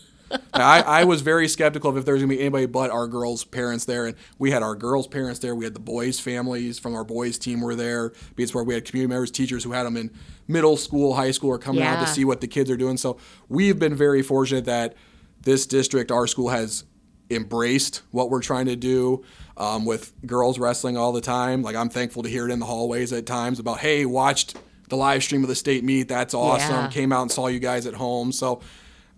I, 0.53 0.81
I 0.81 1.03
was 1.05 1.21
very 1.21 1.47
skeptical 1.47 1.89
of 1.89 1.97
if 1.97 2.05
there 2.05 2.13
was 2.13 2.21
gonna 2.23 2.33
be 2.33 2.39
anybody 2.39 2.65
but 2.65 2.91
our 2.91 3.07
girls' 3.07 3.43
parents 3.43 3.85
there, 3.85 4.05
and 4.05 4.15
we 4.37 4.51
had 4.51 4.63
our 4.63 4.75
girls' 4.75 5.07
parents 5.07 5.39
there. 5.39 5.55
We 5.55 5.65
had 5.65 5.73
the 5.73 5.79
boys' 5.79 6.19
families 6.19 6.79
from 6.79 6.95
our 6.95 7.03
boys' 7.03 7.37
team 7.37 7.61
were 7.61 7.75
there. 7.75 8.13
Because 8.35 8.53
where 8.53 8.63
we 8.63 8.73
had 8.73 8.85
community 8.85 9.09
members, 9.09 9.31
teachers 9.31 9.63
who 9.63 9.71
had 9.71 9.83
them 9.83 9.97
in 9.97 10.11
middle 10.47 10.77
school, 10.77 11.13
high 11.13 11.31
school, 11.31 11.49
or 11.49 11.57
coming 11.57 11.83
out 11.83 12.05
to 12.05 12.11
see 12.11 12.25
what 12.25 12.41
the 12.41 12.47
kids 12.47 12.69
are 12.69 12.77
doing. 12.77 12.97
So 12.97 13.17
we've 13.49 13.79
been 13.79 13.95
very 13.95 14.21
fortunate 14.21 14.65
that 14.65 14.95
this 15.41 15.65
district, 15.65 16.11
our 16.11 16.27
school, 16.27 16.49
has 16.49 16.83
embraced 17.29 18.01
what 18.11 18.29
we're 18.29 18.41
trying 18.41 18.65
to 18.65 18.75
do 18.75 19.23
um, 19.57 19.85
with 19.85 20.13
girls 20.25 20.59
wrestling 20.59 20.97
all 20.97 21.11
the 21.11 21.21
time. 21.21 21.61
Like 21.61 21.75
I'm 21.75 21.89
thankful 21.89 22.23
to 22.23 22.29
hear 22.29 22.47
it 22.47 22.51
in 22.51 22.59
the 22.59 22.65
hallways 22.65 23.13
at 23.13 23.25
times 23.25 23.59
about, 23.59 23.79
hey, 23.79 24.05
watched 24.05 24.57
the 24.89 24.97
live 24.97 25.23
stream 25.23 25.41
of 25.41 25.47
the 25.47 25.55
state 25.55 25.83
meet. 25.83 26.09
That's 26.09 26.33
awesome. 26.33 26.71
Yeah. 26.71 26.87
Came 26.89 27.13
out 27.13 27.21
and 27.21 27.31
saw 27.31 27.47
you 27.47 27.59
guys 27.59 27.87
at 27.87 27.93
home. 27.93 28.31
So 28.33 28.61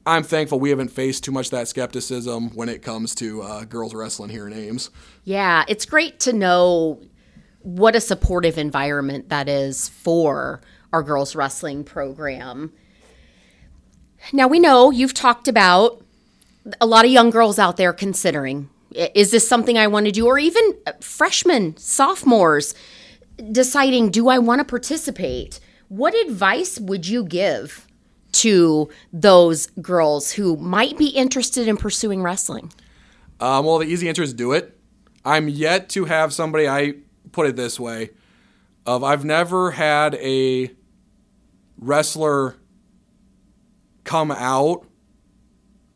I'm 0.06 0.24
thankful 0.24 0.60
we 0.60 0.70
haven't 0.70 0.90
faced 0.90 1.24
too 1.24 1.32
much 1.32 1.48
of 1.48 1.52
that 1.52 1.68
skepticism 1.68 2.50
when 2.50 2.68
it 2.68 2.82
comes 2.82 3.16
to 3.16 3.42
uh, 3.42 3.64
girls 3.66 3.94
wrestling 3.94 4.30
here 4.30 4.48
in 4.48 4.54
Ames. 4.54 4.90
Yeah, 5.24 5.64
it's 5.68 5.86
great 5.86 6.20
to 6.22 6.34
know 6.34 7.02
what 7.60 7.96
a 7.96 8.02
supportive 8.02 8.58
environment 8.58 9.30
that 9.30 9.48
is 9.48 9.88
for 9.88 10.62
our 10.92 11.04
girls 11.04 11.36
wrestling 11.36 11.86
program. 11.86 12.74
Now 14.34 14.48
we 14.48 14.60
know 14.60 14.92
you've 14.92 15.14
talked 15.14 15.48
about 15.48 16.04
a 16.82 16.86
lot 16.86 17.06
of 17.06 17.12
young 17.12 17.30
girls 17.30 17.58
out 17.58 17.78
there 17.78 17.94
considering 17.94 18.70
is 18.94 19.32
this 19.32 19.48
something 19.48 19.78
I 19.78 19.88
want 19.88 20.06
to 20.06 20.12
do 20.12 20.28
or 20.28 20.38
even 20.38 20.78
uh, 20.86 20.92
freshmen, 21.00 21.76
sophomores 21.78 22.76
deciding 23.52 24.12
do 24.12 24.30
I 24.30 24.38
want 24.38 24.60
to 24.60 24.66
participate? 24.66 25.60
What 25.88 26.14
advice 26.28 26.80
would 26.80 27.08
you 27.08 27.24
give 27.24 27.88
to 28.34 28.90
those 29.12 29.68
girls 29.82 30.32
who 30.32 30.58
might 30.58 30.98
be 30.98 31.08
interested 31.08 31.68
in 31.68 31.78
pursuing 31.78 32.22
wrestling? 32.22 32.72
Um, 33.40 33.66
well, 33.66 33.78
the 33.78 33.86
easy 33.86 34.08
answer 34.08 34.24
is 34.24 34.34
do 34.34 34.52
it. 34.52 34.78
I'm 35.26 35.48
yet 35.48 35.90
to 35.90 36.06
have 36.06 36.34
somebody. 36.34 36.68
I 36.68 36.96
put 37.32 37.48
it 37.48 37.56
this 37.56 37.80
way: 37.80 38.12
of 38.86 39.04
I've 39.04 39.26
never 39.26 39.72
had 39.72 40.16
a 40.16 40.72
wrestler 41.78 42.56
come 44.04 44.32
out 44.32 44.86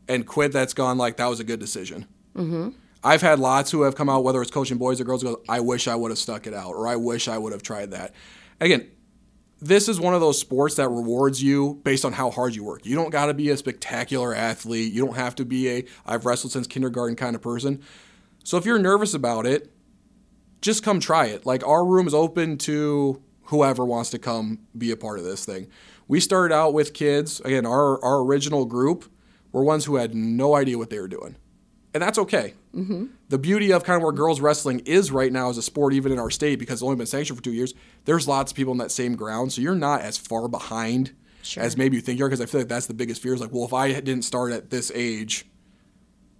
and 0.08 0.26
quit. 0.26 0.52
That's 0.52 0.74
gone 0.74 0.98
like 0.98 1.16
that 1.18 1.26
was 1.26 1.40
a 1.40 1.44
good 1.44 1.60
decision. 1.60 2.06
Mm-hmm. 2.34 2.70
I've 3.04 3.22
had 3.22 3.38
lots 3.38 3.70
who 3.70 3.82
have 3.82 3.94
come 3.94 4.08
out, 4.08 4.24
whether 4.24 4.42
it's 4.42 4.50
coaching 4.50 4.78
boys 4.78 5.00
or 5.00 5.04
girls, 5.04 5.22
go, 5.22 5.40
I 5.48 5.60
wish 5.60 5.86
I 5.86 5.94
would 5.94 6.10
have 6.10 6.18
stuck 6.18 6.46
it 6.46 6.54
out, 6.54 6.74
or 6.74 6.88
I 6.88 6.96
wish 6.96 7.28
I 7.28 7.38
would 7.38 7.52
have 7.52 7.62
tried 7.62 7.92
that. 7.92 8.12
Again, 8.60 8.90
this 9.60 9.88
is 9.88 9.98
one 10.00 10.14
of 10.14 10.20
those 10.20 10.38
sports 10.38 10.76
that 10.76 10.88
rewards 10.88 11.42
you 11.42 11.80
based 11.82 12.04
on 12.04 12.12
how 12.12 12.30
hard 12.30 12.54
you 12.54 12.62
work. 12.62 12.86
You 12.86 12.94
don't 12.94 13.10
got 13.10 13.26
to 13.26 13.34
be 13.34 13.50
a 13.50 13.56
spectacular 13.56 14.34
athlete. 14.34 14.92
You 14.92 15.04
don't 15.04 15.16
have 15.16 15.34
to 15.36 15.44
be 15.44 15.68
a 15.70 15.84
I've 16.06 16.26
wrestled 16.26 16.52
since 16.52 16.66
kindergarten 16.66 17.16
kind 17.16 17.34
of 17.34 17.42
person. 17.42 17.82
So 18.44 18.56
if 18.56 18.64
you're 18.64 18.78
nervous 18.78 19.14
about 19.14 19.46
it, 19.46 19.72
just 20.60 20.82
come 20.82 21.00
try 21.00 21.26
it. 21.26 21.44
Like 21.44 21.66
our 21.66 21.84
room 21.84 22.06
is 22.06 22.14
open 22.14 22.56
to 22.58 23.22
whoever 23.44 23.84
wants 23.84 24.10
to 24.10 24.18
come 24.18 24.60
be 24.76 24.90
a 24.90 24.96
part 24.96 25.18
of 25.18 25.24
this 25.24 25.44
thing. 25.44 25.68
We 26.06 26.20
started 26.20 26.54
out 26.54 26.72
with 26.72 26.94
kids. 26.94 27.40
Again, 27.40 27.66
our 27.66 28.02
our 28.04 28.20
original 28.20 28.64
group 28.64 29.10
were 29.52 29.62
ones 29.62 29.84
who 29.84 29.96
had 29.96 30.14
no 30.14 30.54
idea 30.54 30.78
what 30.78 30.90
they 30.90 31.00
were 31.00 31.08
doing, 31.08 31.36
and 31.94 32.02
that's 32.02 32.18
okay. 32.18 32.54
Mm-hmm. 32.74 33.06
The 33.28 33.38
beauty 33.38 33.72
of 33.72 33.82
kind 33.84 33.96
of 33.96 34.02
where 34.02 34.12
girls 34.12 34.40
wrestling 34.40 34.80
is 34.80 35.10
right 35.10 35.32
now 35.32 35.48
as 35.50 35.58
a 35.58 35.62
sport, 35.62 35.94
even 35.94 36.12
in 36.12 36.18
our 36.18 36.30
state, 36.30 36.58
because 36.58 36.74
it's 36.74 36.82
only 36.82 36.96
been 36.96 37.06
sanctioned 37.06 37.38
for 37.38 37.42
two 37.44 37.52
years. 37.52 37.74
There's 38.04 38.28
lots 38.28 38.52
of 38.52 38.56
people 38.56 38.72
in 38.72 38.78
that 38.78 38.90
same 38.90 39.16
ground, 39.16 39.52
so 39.52 39.60
you're 39.62 39.74
not 39.74 40.02
as 40.02 40.16
far 40.18 40.48
behind 40.48 41.12
Sure. 41.42 41.62
as 41.62 41.76
maybe 41.76 41.96
you 41.96 42.02
think 42.02 42.18
you 42.18 42.24
are. 42.24 42.28
Because 42.28 42.40
I 42.42 42.46
feel 42.46 42.60
like 42.60 42.68
that's 42.68 42.86
the 42.86 42.94
biggest 42.94 43.22
fear 43.22 43.32
is 43.32 43.40
like, 43.40 43.52
well, 43.52 43.64
if 43.64 43.72
I 43.72 43.92
didn't 44.00 44.22
start 44.22 44.52
at 44.52 44.70
this 44.70 44.92
age, 44.94 45.46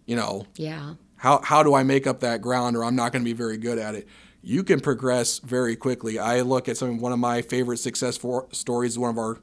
you 0.06 0.16
know, 0.16 0.46
Yeah. 0.56 0.94
how 1.16 1.40
how 1.42 1.62
do 1.62 1.74
I 1.74 1.82
make 1.82 2.06
up 2.06 2.20
that 2.20 2.40
ground 2.42 2.76
or 2.76 2.84
I'm 2.84 2.96
not 2.96 3.12
going 3.12 3.22
to 3.22 3.28
be 3.28 3.32
very 3.34 3.56
good 3.58 3.78
at 3.78 3.94
it. 3.94 4.06
You 4.42 4.62
can 4.62 4.80
progress 4.80 5.38
very 5.40 5.76
quickly. 5.76 6.18
I 6.18 6.42
look 6.42 6.68
at 6.68 6.76
some 6.76 6.98
one 7.00 7.12
of 7.12 7.18
my 7.18 7.42
favorite 7.42 7.78
success 7.78 8.16
for, 8.16 8.46
stories. 8.52 8.98
One 8.98 9.11
of 9.11 9.18
our 9.18 9.38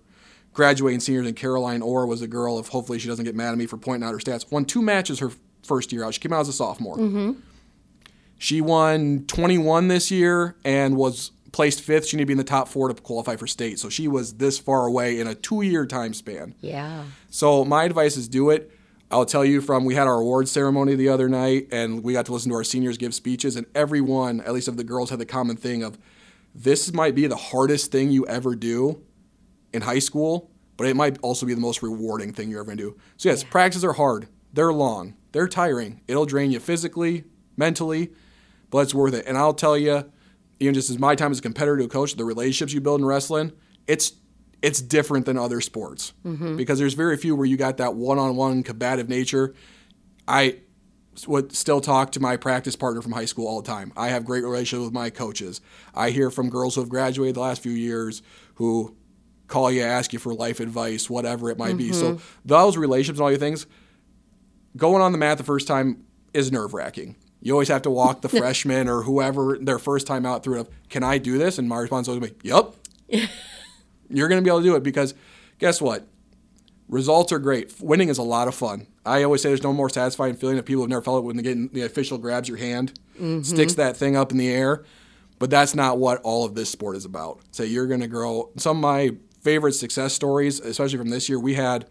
graduating 0.53 1.01
seniors, 1.01 1.27
in 1.27 1.33
Caroline 1.33 1.81
Orr 1.81 2.05
was 2.05 2.21
a 2.21 2.27
girl. 2.27 2.57
If 2.59 2.69
hopefully 2.69 2.97
she 2.99 3.07
doesn't 3.09 3.25
get 3.25 3.35
mad 3.35 3.51
at 3.51 3.57
me 3.57 3.65
for 3.65 3.77
pointing 3.77 4.07
out 4.07 4.11
her 4.13 4.19
stats, 4.19 4.49
won 4.51 4.63
two 4.65 4.81
matches 4.81 5.19
her 5.19 5.31
first 5.65 5.91
year 5.91 6.03
out. 6.03 6.13
She 6.13 6.19
came 6.19 6.33
out 6.33 6.41
as 6.41 6.49
a 6.49 6.53
sophomore. 6.53 6.97
Mm-hmm. 6.97 7.33
She 8.37 8.61
won 8.61 9.25
21 9.27 9.87
this 9.87 10.11
year 10.11 10.55
and 10.63 10.97
was 10.97 11.31
placed 11.51 11.81
fifth. 11.81 12.05
She 12.05 12.17
needed 12.17 12.25
to 12.25 12.27
be 12.27 12.33
in 12.33 12.37
the 12.37 12.43
top 12.43 12.67
four 12.67 12.89
to 12.89 13.01
qualify 13.01 13.37
for 13.37 13.47
state. 13.47 13.79
So 13.79 13.89
she 13.89 14.07
was 14.07 14.33
this 14.33 14.59
far 14.59 14.85
away 14.85 15.19
in 15.19 15.27
a 15.27 15.35
two-year 15.35 15.85
time 15.85 16.13
span. 16.13 16.53
Yeah. 16.59 17.05
So 17.29 17.63
my 17.63 17.85
advice 17.85 18.17
is 18.17 18.27
do 18.27 18.49
it. 18.49 18.71
I'll 19.09 19.25
tell 19.25 19.45
you 19.45 19.61
from 19.61 19.85
we 19.85 19.95
had 19.95 20.07
our 20.07 20.19
awards 20.19 20.51
ceremony 20.51 20.95
the 20.95 21.09
other 21.09 21.29
night 21.29 21.67
and 21.71 22.03
we 22.03 22.13
got 22.13 22.25
to 22.25 22.33
listen 22.33 22.49
to 22.49 22.55
our 22.55 22.63
seniors 22.63 22.97
give 22.97 23.13
speeches 23.13 23.55
and 23.55 23.65
everyone, 23.73 24.41
at 24.41 24.53
least 24.53 24.67
of 24.67 24.77
the 24.77 24.83
girls, 24.83 25.09
had 25.09 25.19
the 25.19 25.25
common 25.25 25.55
thing 25.55 25.83
of 25.83 25.97
this 26.53 26.91
might 26.93 27.15
be 27.15 27.27
the 27.27 27.35
hardest 27.35 27.91
thing 27.91 28.11
you 28.11 28.25
ever 28.27 28.55
do 28.55 29.01
in 29.73 29.81
high 29.81 29.99
school, 29.99 30.49
but 30.77 30.87
it 30.87 30.95
might 30.95 31.17
also 31.21 31.45
be 31.45 31.53
the 31.53 31.61
most 31.61 31.83
rewarding 31.83 32.33
thing 32.33 32.49
you're 32.49 32.61
ever 32.61 32.71
gonna 32.71 32.77
do. 32.77 32.97
So 33.17 33.29
yes, 33.29 33.43
practices 33.43 33.83
are 33.83 33.93
hard. 33.93 34.27
They're 34.53 34.73
long. 34.73 35.15
They're 35.35 35.49
tiring. 35.49 35.99
It'll 36.07 36.25
drain 36.25 36.51
you 36.51 36.61
physically, 36.61 37.25
mentally, 37.57 38.13
but 38.69 38.77
it's 38.77 38.93
worth 38.93 39.13
it. 39.13 39.25
And 39.27 39.37
I'll 39.37 39.53
tell 39.53 39.77
you, 39.77 40.09
even 40.61 40.73
just 40.73 40.89
as 40.89 40.97
my 40.97 41.13
time 41.13 41.29
as 41.29 41.39
a 41.39 41.41
competitor 41.41 41.75
to 41.75 41.83
a 41.83 41.87
coach, 41.89 42.15
the 42.15 42.23
relationships 42.23 42.71
you 42.71 42.79
build 42.79 43.01
in 43.01 43.05
wrestling, 43.05 43.51
it's 43.85 44.13
it's 44.61 44.81
different 44.81 45.25
than 45.25 45.37
other 45.37 45.59
sports 45.59 46.13
mm-hmm. 46.25 46.55
because 46.55 46.79
there's 46.79 46.93
very 46.93 47.17
few 47.17 47.35
where 47.35 47.45
you 47.45 47.57
got 47.57 47.75
that 47.77 47.95
one-on-one 47.95 48.63
combative 48.63 49.09
nature. 49.09 49.53
I 50.25 50.59
would 51.27 51.53
still 51.53 51.81
talk 51.81 52.13
to 52.13 52.21
my 52.21 52.37
practice 52.37 52.77
partner 52.77 53.01
from 53.01 53.11
high 53.11 53.25
school 53.25 53.45
all 53.45 53.61
the 53.61 53.67
time. 53.67 53.91
I 53.97 54.07
have 54.07 54.23
great 54.23 54.45
relationships 54.45 54.85
with 54.85 54.93
my 54.93 55.09
coaches. 55.09 55.59
I 55.93 56.11
hear 56.11 56.31
from 56.31 56.49
girls 56.49 56.75
who 56.75 56.81
have 56.81 56.89
graduated 56.89 57.35
the 57.35 57.41
last 57.41 57.61
few 57.61 57.73
years 57.73 58.21
who 58.53 58.95
call 59.47 59.69
you, 59.69 59.81
ask 59.81 60.13
you 60.13 60.19
for 60.19 60.33
life 60.33 60.61
advice, 60.61 61.09
whatever 61.09 61.51
it 61.51 61.57
might 61.57 61.75
be. 61.75 61.91
So 61.91 62.13
mm-hmm. 62.13 62.25
those 62.45 62.77
relationships 62.77 63.19
and 63.19 63.23
all 63.25 63.31
your 63.31 63.37
things, 63.37 63.67
going 64.75 65.01
on 65.01 65.11
the 65.11 65.17
mat 65.17 65.37
the 65.37 65.43
first 65.43 65.67
time 65.67 66.03
is 66.33 66.51
nerve 66.51 66.73
wracking. 66.73 67.15
You 67.41 67.53
always 67.53 67.67
have 67.67 67.83
to 67.83 67.91
walk 67.91 68.21
the 68.21 68.29
freshman 68.41 68.87
or 68.87 69.03
whoever 69.03 69.57
their 69.59 69.79
first 69.79 70.07
time 70.07 70.25
out 70.25 70.43
through. 70.43 70.61
Of, 70.61 70.69
Can 70.89 71.03
I 71.03 71.17
do 71.17 71.37
this? 71.37 71.57
And 71.57 71.69
my 71.69 71.77
response 71.77 72.07
is 72.07 72.15
always, 72.15 72.31
be, 72.31 72.49
"Yep." 72.49 72.75
You're 74.09 74.27
going 74.27 74.39
to 74.39 74.43
be 74.43 74.49
able 74.49 74.59
to 74.59 74.65
do 74.65 74.75
it 74.75 74.83
because 74.83 75.13
guess 75.59 75.81
what? 75.81 76.07
Results 76.87 77.31
are 77.31 77.39
great. 77.39 77.73
Winning 77.79 78.09
is 78.09 78.19
a 78.19 78.23
lot 78.23 78.47
of 78.47 78.53
fun. 78.53 78.87
I 79.05 79.23
always 79.23 79.41
say 79.41 79.49
there's 79.49 79.63
no 79.63 79.73
more 79.73 79.89
satisfying 79.89 80.35
feeling 80.35 80.55
that 80.55 80.63
people 80.63 80.83
have 80.83 80.89
never 80.89 81.01
felt 81.01 81.23
it 81.23 81.25
when 81.25 81.37
they 81.37 81.43
get 81.43 81.73
the 81.73 81.81
official 81.81 82.17
grabs 82.17 82.47
your 82.47 82.57
hand, 82.57 82.93
mm-hmm. 83.15 83.41
sticks 83.41 83.75
that 83.75 83.97
thing 83.97 84.15
up 84.15 84.31
in 84.31 84.37
the 84.37 84.49
air. 84.49 84.83
But 85.37 85.49
that's 85.49 85.75
not 85.75 85.97
what 85.97 86.21
all 86.21 86.45
of 86.45 86.55
this 86.55 86.69
sport 86.69 86.95
is 86.95 87.05
about. 87.05 87.39
So 87.51 87.63
you're 87.63 87.87
going 87.87 88.01
to 88.01 88.07
grow. 88.07 88.51
Some 88.57 88.77
of 88.77 88.81
my 88.81 89.11
favorite 89.41 89.73
success 89.73 90.13
stories, 90.13 90.59
especially 90.59 90.97
from 90.97 91.09
this 91.09 91.27
year, 91.27 91.39
we 91.39 91.55
had, 91.55 91.87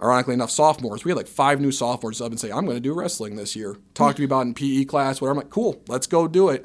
ironically 0.00 0.34
enough, 0.34 0.50
sophomores. 0.50 1.04
We 1.04 1.10
had 1.10 1.16
like 1.16 1.26
five 1.26 1.60
new 1.60 1.72
sophomores 1.72 2.20
up 2.20 2.30
and 2.30 2.40
say, 2.40 2.50
I'm 2.50 2.64
going 2.64 2.76
to 2.76 2.80
do 2.80 2.94
wrestling 2.94 3.36
this 3.36 3.56
year. 3.56 3.76
Talk 3.94 4.16
to 4.16 4.22
me 4.22 4.26
about 4.26 4.46
in 4.46 4.54
PE 4.54 4.84
class, 4.84 5.20
whatever. 5.20 5.40
I'm 5.40 5.44
like, 5.44 5.50
cool, 5.50 5.82
let's 5.88 6.06
go 6.06 6.28
do 6.28 6.48
it. 6.48 6.64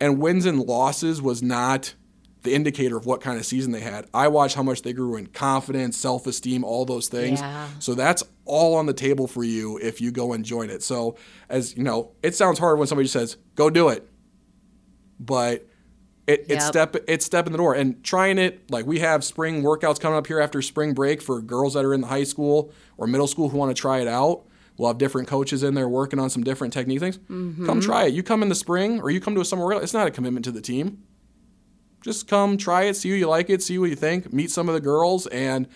And 0.00 0.18
wins 0.18 0.46
and 0.46 0.58
losses 0.60 1.20
was 1.20 1.42
not 1.42 1.94
the 2.42 2.54
indicator 2.54 2.96
of 2.96 3.04
what 3.06 3.20
kind 3.20 3.38
of 3.38 3.44
season 3.44 3.72
they 3.72 3.80
had. 3.80 4.06
I 4.14 4.28
watched 4.28 4.56
how 4.56 4.62
much 4.62 4.82
they 4.82 4.92
grew 4.92 5.16
in 5.16 5.26
confidence, 5.26 5.96
self 5.96 6.26
esteem, 6.26 6.64
all 6.64 6.84
those 6.84 7.08
things. 7.08 7.40
Yeah. 7.40 7.68
So 7.80 7.94
that's 7.94 8.22
all 8.44 8.76
on 8.76 8.86
the 8.86 8.94
table 8.94 9.26
for 9.26 9.44
you 9.44 9.78
if 9.78 10.00
you 10.00 10.10
go 10.10 10.32
and 10.32 10.44
join 10.44 10.70
it. 10.70 10.82
So, 10.82 11.16
as 11.48 11.76
you 11.76 11.82
know, 11.82 12.12
it 12.22 12.34
sounds 12.34 12.58
hard 12.58 12.78
when 12.78 12.88
somebody 12.88 13.08
says, 13.08 13.36
go 13.56 13.68
do 13.68 13.88
it. 13.90 14.08
But 15.18 15.66
it, 16.30 16.40
it's 16.48 16.64
Yep. 16.64 16.72
step 16.72 16.96
it's 17.08 17.24
step 17.24 17.46
in 17.46 17.52
the 17.52 17.58
door. 17.58 17.74
And 17.74 18.02
trying 18.04 18.38
it 18.38 18.70
like 18.70 18.86
we 18.86 19.00
have 19.00 19.24
spring 19.24 19.62
workouts 19.62 20.00
coming 20.00 20.16
up 20.16 20.26
here 20.26 20.40
after 20.40 20.62
spring 20.62 20.94
break 20.94 21.20
for 21.20 21.40
girls 21.40 21.74
that 21.74 21.84
are 21.84 21.92
in 21.94 22.00
the 22.00 22.06
high 22.06 22.24
school 22.24 22.72
or 22.96 23.06
middle 23.06 23.26
school 23.26 23.48
who 23.48 23.58
want 23.58 23.74
to 23.74 23.80
try 23.80 23.98
it 24.00 24.08
out. 24.08 24.44
We'll 24.76 24.88
have 24.88 24.98
different 24.98 25.28
coaches 25.28 25.62
in 25.62 25.74
there 25.74 25.88
working 25.88 26.18
on 26.18 26.30
some 26.30 26.42
different 26.42 26.72
technique 26.72 27.00
things. 27.00 27.18
Mm-hmm. 27.18 27.66
Come 27.66 27.80
try 27.80 28.04
it. 28.06 28.14
You 28.14 28.22
come 28.22 28.42
in 28.42 28.48
the 28.48 28.54
spring 28.54 29.00
or 29.00 29.10
you 29.10 29.20
come 29.20 29.34
to 29.34 29.40
a 29.40 29.44
summer 29.44 29.64
workout 29.64 29.82
it's 29.82 29.92
not 29.92 30.06
a 30.06 30.10
commitment 30.10 30.44
to 30.46 30.52
the 30.52 30.62
team. 30.62 31.02
Just 32.02 32.28
come 32.28 32.56
try 32.56 32.84
it 32.84 32.94
see 32.94 33.10
who 33.10 33.16
you 33.16 33.28
like 33.28 33.50
it 33.50 33.62
see 33.62 33.78
what 33.78 33.90
you 33.90 33.96
think 33.96 34.32
meet 34.32 34.50
some 34.50 34.68
of 34.68 34.74
the 34.74 34.80
girls. 34.80 35.26
And 35.26 35.68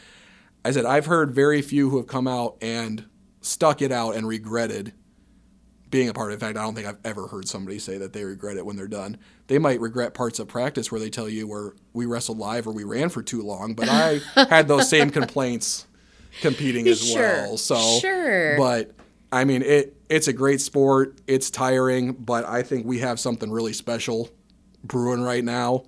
i 0.64 0.70
said 0.70 0.86
i've 0.86 1.04
heard 1.06 1.34
very 1.34 1.60
few 1.60 1.90
who 1.90 1.98
have 1.98 2.06
come 2.06 2.26
out 2.26 2.56
and 2.62 3.04
stuck 3.42 3.82
it 3.82 3.92
out 3.92 4.14
and 4.16 4.26
regretted 4.26 4.94
being 5.94 6.08
a 6.08 6.12
part 6.12 6.32
of 6.32 6.32
it. 6.32 6.34
In 6.34 6.40
fact, 6.40 6.58
I 6.58 6.62
don't 6.64 6.74
think 6.74 6.88
I've 6.88 6.98
ever 7.04 7.28
heard 7.28 7.46
somebody 7.46 7.78
say 7.78 7.98
that 7.98 8.12
they 8.12 8.24
regret 8.24 8.56
it 8.56 8.66
when 8.66 8.74
they're 8.74 8.88
done. 8.88 9.16
They 9.46 9.60
might 9.60 9.80
regret 9.80 10.12
parts 10.12 10.40
of 10.40 10.48
practice 10.48 10.90
where 10.90 11.00
they 11.00 11.08
tell 11.08 11.28
you 11.28 11.46
where 11.46 11.74
we 11.92 12.04
wrestled 12.04 12.36
live 12.38 12.66
or 12.66 12.72
we 12.72 12.82
ran 12.82 13.10
for 13.10 13.22
too 13.22 13.42
long, 13.42 13.74
but 13.74 13.88
I 13.88 14.20
had 14.50 14.66
those 14.66 14.88
same 14.88 15.10
complaints 15.10 15.86
competing 16.40 16.88
as 16.88 17.00
Sure, 17.00 17.20
well. 17.22 17.56
So 17.58 18.00
sure. 18.00 18.56
But 18.56 18.90
I 19.30 19.44
mean 19.44 19.62
it 19.62 19.96
it's 20.08 20.26
a 20.26 20.32
great 20.32 20.60
sport. 20.60 21.20
It's 21.28 21.48
tiring, 21.48 22.14
but 22.14 22.44
I 22.44 22.64
think 22.64 22.86
we 22.86 22.98
have 22.98 23.20
something 23.20 23.52
really 23.52 23.72
special 23.72 24.30
brewing 24.82 25.22
right 25.22 25.44
now. 25.44 25.84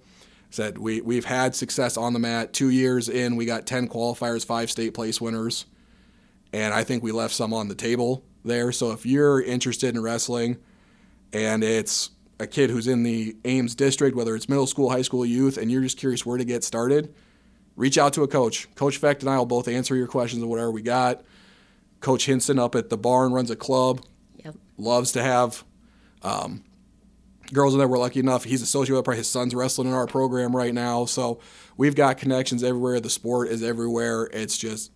Said 0.50 0.78
we 0.78 1.00
we've 1.00 1.24
had 1.24 1.56
success 1.56 1.96
on 1.96 2.12
the 2.12 2.20
mat. 2.20 2.52
Two 2.52 2.70
years 2.70 3.08
in, 3.08 3.34
we 3.34 3.44
got 3.44 3.66
ten 3.66 3.88
qualifiers, 3.88 4.46
five 4.46 4.70
state 4.70 4.94
place 4.94 5.20
winners 5.20 5.66
and 6.52 6.72
I 6.72 6.84
think 6.84 7.02
we 7.02 7.10
left 7.10 7.34
some 7.34 7.52
on 7.52 7.66
the 7.66 7.74
table 7.74 8.22
there. 8.46 8.72
So 8.72 8.92
if 8.92 9.04
you're 9.06 9.40
interested 9.42 9.94
in 9.94 10.02
wrestling 10.02 10.56
and 11.32 11.62
it's 11.62 12.10
a 12.38 12.46
kid 12.46 12.70
who's 12.70 12.86
in 12.86 13.02
the 13.02 13.36
Ames 13.44 13.74
district, 13.74 14.16
whether 14.16 14.34
it's 14.34 14.48
middle 14.48 14.66
school, 14.66 14.90
high 14.90 15.02
school, 15.02 15.24
youth, 15.24 15.56
and 15.58 15.70
you're 15.70 15.82
just 15.82 15.98
curious 15.98 16.24
where 16.24 16.38
to 16.38 16.44
get 16.44 16.64
started, 16.64 17.14
reach 17.76 17.98
out 17.98 18.12
to 18.14 18.22
a 18.22 18.28
coach. 18.28 18.72
Coach 18.74 18.98
Fecht 18.98 19.20
and 19.22 19.30
I 19.30 19.38
will 19.38 19.46
both 19.46 19.68
answer 19.68 19.94
your 19.96 20.06
questions 20.06 20.42
of 20.42 20.48
whatever 20.48 20.70
we 20.70 20.82
got. 20.82 21.24
Coach 22.00 22.26
Hinson 22.26 22.58
up 22.58 22.74
at 22.74 22.90
the 22.90 22.98
barn 22.98 23.32
runs 23.32 23.50
a 23.50 23.56
club, 23.56 24.02
Yep. 24.44 24.54
loves 24.76 25.12
to 25.12 25.22
have 25.22 25.64
um, 26.22 26.62
girls 27.52 27.72
in 27.72 27.78
there. 27.78 27.88
We're 27.88 27.98
lucky 27.98 28.20
enough. 28.20 28.44
He's 28.44 28.62
associated 28.62 29.06
with 29.06 29.16
his 29.16 29.28
son's 29.28 29.54
wrestling 29.54 29.88
in 29.88 29.94
our 29.94 30.06
program 30.06 30.54
right 30.54 30.74
now. 30.74 31.06
So 31.06 31.40
we've 31.76 31.94
got 31.94 32.18
connections 32.18 32.62
everywhere. 32.62 33.00
The 33.00 33.10
sport 33.10 33.48
is 33.48 33.62
everywhere. 33.62 34.28
It's 34.32 34.58
just 34.58 34.92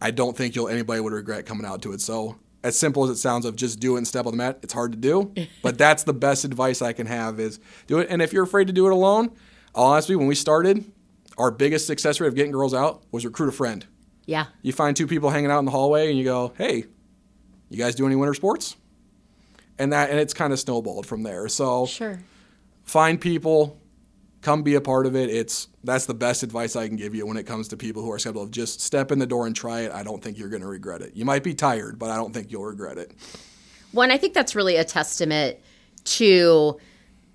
I 0.00 0.10
don't 0.10 0.36
think 0.36 0.54
you'll 0.56 0.68
anybody 0.68 1.00
would 1.00 1.12
regret 1.12 1.46
coming 1.46 1.64
out 1.64 1.82
to 1.82 1.92
it. 1.92 2.00
So 2.00 2.36
as 2.64 2.78
simple 2.78 3.04
as 3.04 3.10
it 3.10 3.16
sounds 3.16 3.44
of 3.44 3.56
just 3.56 3.80
do 3.80 3.94
it 3.94 3.98
and 3.98 4.06
step 4.08 4.26
on 4.26 4.32
the 4.32 4.36
mat, 4.36 4.58
it's 4.62 4.72
hard 4.72 4.92
to 4.92 4.98
do. 4.98 5.32
but 5.62 5.78
that's 5.78 6.04
the 6.04 6.12
best 6.12 6.44
advice 6.44 6.80
I 6.82 6.92
can 6.92 7.06
have 7.06 7.40
is 7.40 7.58
do 7.86 7.98
it. 7.98 8.08
And 8.10 8.22
if 8.22 8.32
you're 8.32 8.44
afraid 8.44 8.66
to 8.68 8.72
do 8.72 8.86
it 8.86 8.92
alone, 8.92 9.30
honestly, 9.74 10.16
when 10.16 10.26
we 10.26 10.34
started, 10.34 10.84
our 11.38 11.50
biggest 11.50 11.86
success 11.86 12.20
rate 12.20 12.28
of 12.28 12.34
getting 12.34 12.52
girls 12.52 12.74
out 12.74 13.02
was 13.10 13.24
recruit 13.24 13.48
a 13.48 13.52
friend. 13.52 13.86
Yeah. 14.26 14.46
You 14.62 14.72
find 14.72 14.96
two 14.96 15.06
people 15.06 15.30
hanging 15.30 15.50
out 15.50 15.58
in 15.58 15.64
the 15.64 15.70
hallway 15.72 16.08
and 16.08 16.16
you 16.18 16.24
go, 16.24 16.52
Hey, 16.56 16.84
you 17.70 17.78
guys 17.78 17.94
do 17.94 18.06
any 18.06 18.14
winter 18.16 18.34
sports? 18.34 18.76
And 19.78 19.92
that 19.92 20.10
and 20.10 20.20
it's 20.20 20.34
kind 20.34 20.52
of 20.52 20.60
snowballed 20.60 21.06
from 21.06 21.22
there. 21.24 21.48
So 21.48 21.86
Sure. 21.86 22.20
find 22.84 23.20
people, 23.20 23.80
come 24.42 24.62
be 24.62 24.74
a 24.74 24.80
part 24.80 25.06
of 25.06 25.16
it. 25.16 25.30
It's 25.30 25.68
that's 25.84 26.06
the 26.06 26.14
best 26.14 26.42
advice 26.42 26.76
I 26.76 26.86
can 26.88 26.96
give 26.96 27.14
you 27.14 27.26
when 27.26 27.36
it 27.36 27.44
comes 27.44 27.68
to 27.68 27.76
people 27.76 28.02
who 28.02 28.12
are 28.12 28.18
skeptical. 28.18 28.46
Just 28.46 28.80
step 28.80 29.10
in 29.10 29.18
the 29.18 29.26
door 29.26 29.46
and 29.46 29.56
try 29.56 29.80
it. 29.80 29.92
I 29.92 30.02
don't 30.02 30.22
think 30.22 30.38
you're 30.38 30.48
going 30.48 30.62
to 30.62 30.68
regret 30.68 31.00
it. 31.00 31.14
You 31.14 31.24
might 31.24 31.42
be 31.42 31.54
tired, 31.54 31.98
but 31.98 32.10
I 32.10 32.16
don't 32.16 32.34
think 32.34 32.52
you'll 32.52 32.64
regret 32.64 32.98
it. 32.98 33.12
One, 33.92 34.10
I 34.10 34.18
think 34.18 34.34
that's 34.34 34.54
really 34.54 34.76
a 34.76 34.84
testament 34.84 35.58
to 36.04 36.78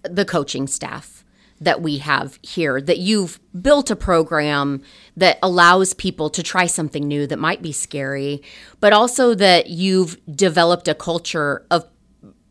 the 0.03 0.25
coaching 0.25 0.67
staff 0.67 1.23
that 1.59 1.81
we 1.81 1.97
have 1.97 2.37
here, 2.43 2.79
that 2.81 2.99
you've 2.99 3.39
built 3.59 3.89
a 3.89 3.95
program 3.95 4.81
that 5.15 5.39
allows 5.41 5.93
people 5.93 6.29
to 6.29 6.43
try 6.43 6.67
something 6.67 7.07
new 7.07 7.25
that 7.25 7.39
might 7.39 7.61
be 7.63 7.71
scary, 7.71 8.43
but 8.79 8.93
also 8.93 9.33
that 9.33 9.67
you've 9.67 10.17
developed 10.35 10.87
a 10.87 10.93
culture 10.93 11.65
of 11.71 11.87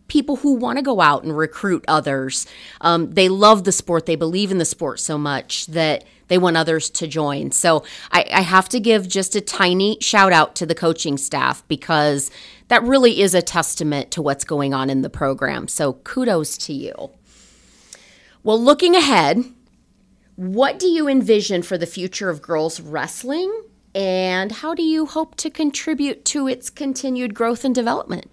people 0.09 0.37
who 0.37 0.55
want 0.55 0.79
to 0.79 0.83
go 0.83 1.01
out 1.01 1.25
and 1.25 1.37
recruit 1.37 1.85
others. 1.89 2.47
Um, 2.81 3.13
they 3.13 3.29
love 3.29 3.65
the 3.65 3.73
sport, 3.73 4.07
they 4.07 4.17
believe 4.17 4.51
in 4.51 4.59
the 4.59 4.65
sport 4.65 5.01
so 5.01 5.19
much 5.19 5.67
that 5.67 6.05
they 6.29 6.39
want 6.39 6.57
others 6.57 6.91
to 6.91 7.07
join. 7.07 7.53
So 7.53 7.85
I, 8.11 8.27
I 8.33 8.41
have 8.41 8.69
to 8.71 8.81
give 8.81 9.09
just 9.09 9.37
a 9.37 9.41
tiny 9.41 9.99
shout 10.01 10.33
out 10.33 10.55
to 10.57 10.67
the 10.67 10.75
coaching 10.75 11.17
staff 11.17 11.67
because 11.69 12.31
that 12.69 12.83
really 12.83 13.21
is 13.21 13.35
a 13.35 13.43
testament 13.43 14.11
to 14.13 14.23
what's 14.23 14.45
going 14.45 14.75
on 14.75 14.91
in 14.91 15.03
the 15.03 15.11
program. 15.11 15.69
So 15.69 15.95
kudos 15.95 16.57
to 16.59 16.73
you. 16.73 17.11
Well, 18.43 18.61
looking 18.63 18.95
ahead, 18.95 19.45
what 20.37 20.79
do 20.79 20.87
you 20.87 21.09
envision 21.09 21.63
for 21.63 21.79
the 21.79 21.87
future 21.87 22.29
of 22.29 22.43
girls 22.43 22.81
wrestling? 22.81 23.53
And 23.95 24.53
how 24.53 24.75
do 24.75 24.83
you 24.83 25.07
hope 25.07 25.37
to 25.37 25.49
contribute 25.49 26.25
to 26.27 26.47
its 26.47 26.69
continued 26.69 27.35
growth 27.35 27.65
and 27.65 27.75
development? 27.75 28.31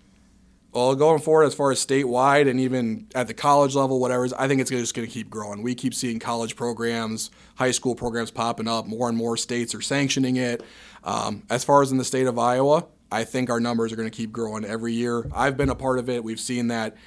Well, 0.74 0.96
going 0.96 1.22
forward, 1.22 1.44
as 1.44 1.54
far 1.54 1.72
as 1.72 1.86
statewide 1.86 2.50
and 2.50 2.60
even 2.60 3.08
at 3.14 3.28
the 3.28 3.36
college 3.36 3.76
level, 3.76 4.00
whatever, 4.00 4.28
I 4.40 4.48
think 4.48 4.60
it's 4.60 4.72
just 4.72 4.96
going 4.96 5.08
to 5.08 5.14
keep 5.14 5.30
growing. 5.30 5.62
We 5.62 5.76
keep 5.76 5.94
seeing 5.94 6.18
college 6.18 6.56
programs, 6.56 7.30
high 7.54 7.70
school 7.70 7.94
programs 7.94 8.32
popping 8.32 8.68
up. 8.68 8.88
More 8.88 9.08
and 9.08 9.16
more 9.16 9.38
states 9.38 9.76
are 9.76 9.82
sanctioning 9.82 10.38
it. 10.38 10.64
Um, 11.04 11.44
as 11.52 11.64
far 11.64 11.84
as 11.84 11.92
in 11.92 12.00
the 12.00 12.04
state 12.04 12.26
of 12.26 12.40
Iowa, 12.40 12.88
I 13.12 13.24
think 13.24 13.52
our 13.52 13.60
numbers 13.60 13.94
are 13.94 13.96
going 13.96 14.10
to 14.10 14.16
keep 14.16 14.32
growing 14.32 14.66
every 14.66 14.94
year. 14.94 15.30
I've 15.32 15.58
been 15.58 15.70
a 15.70 15.76
part 15.76 16.00
of 16.00 16.10
it. 16.10 16.24
We've 16.24 16.40
seen 16.40 16.70
that, 16.70 16.98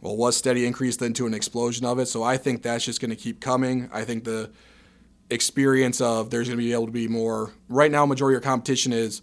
well, 0.00 0.16
was 0.16 0.36
steady 0.36 0.66
increase 0.66 0.96
then 0.96 1.12
to 1.12 1.26
an 1.28 1.34
explosion 1.34 1.86
of 1.86 2.00
it. 2.00 2.06
So 2.06 2.24
I 2.24 2.36
think 2.38 2.62
that's 2.62 2.84
just 2.84 3.00
going 3.00 3.10
to 3.10 3.16
keep 3.16 3.40
coming. 3.40 3.88
I 3.92 4.02
think 4.02 4.24
the 4.24 4.50
experience 5.30 6.00
of 6.00 6.30
there's 6.30 6.48
going 6.48 6.58
to 6.58 6.64
be 6.64 6.72
able 6.72 6.86
to 6.86 6.92
be 6.92 7.06
more. 7.06 7.52
Right 7.68 7.92
now, 7.92 8.04
majority 8.04 8.36
of 8.36 8.42
competition 8.42 8.92
is 8.92 9.22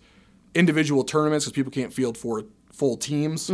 individual 0.56 1.04
tournaments 1.04 1.44
because 1.44 1.54
people 1.54 1.72
can't 1.74 1.94
field 1.94 2.18
for 2.18 2.46
full 2.80 2.98
teams. 2.98 3.50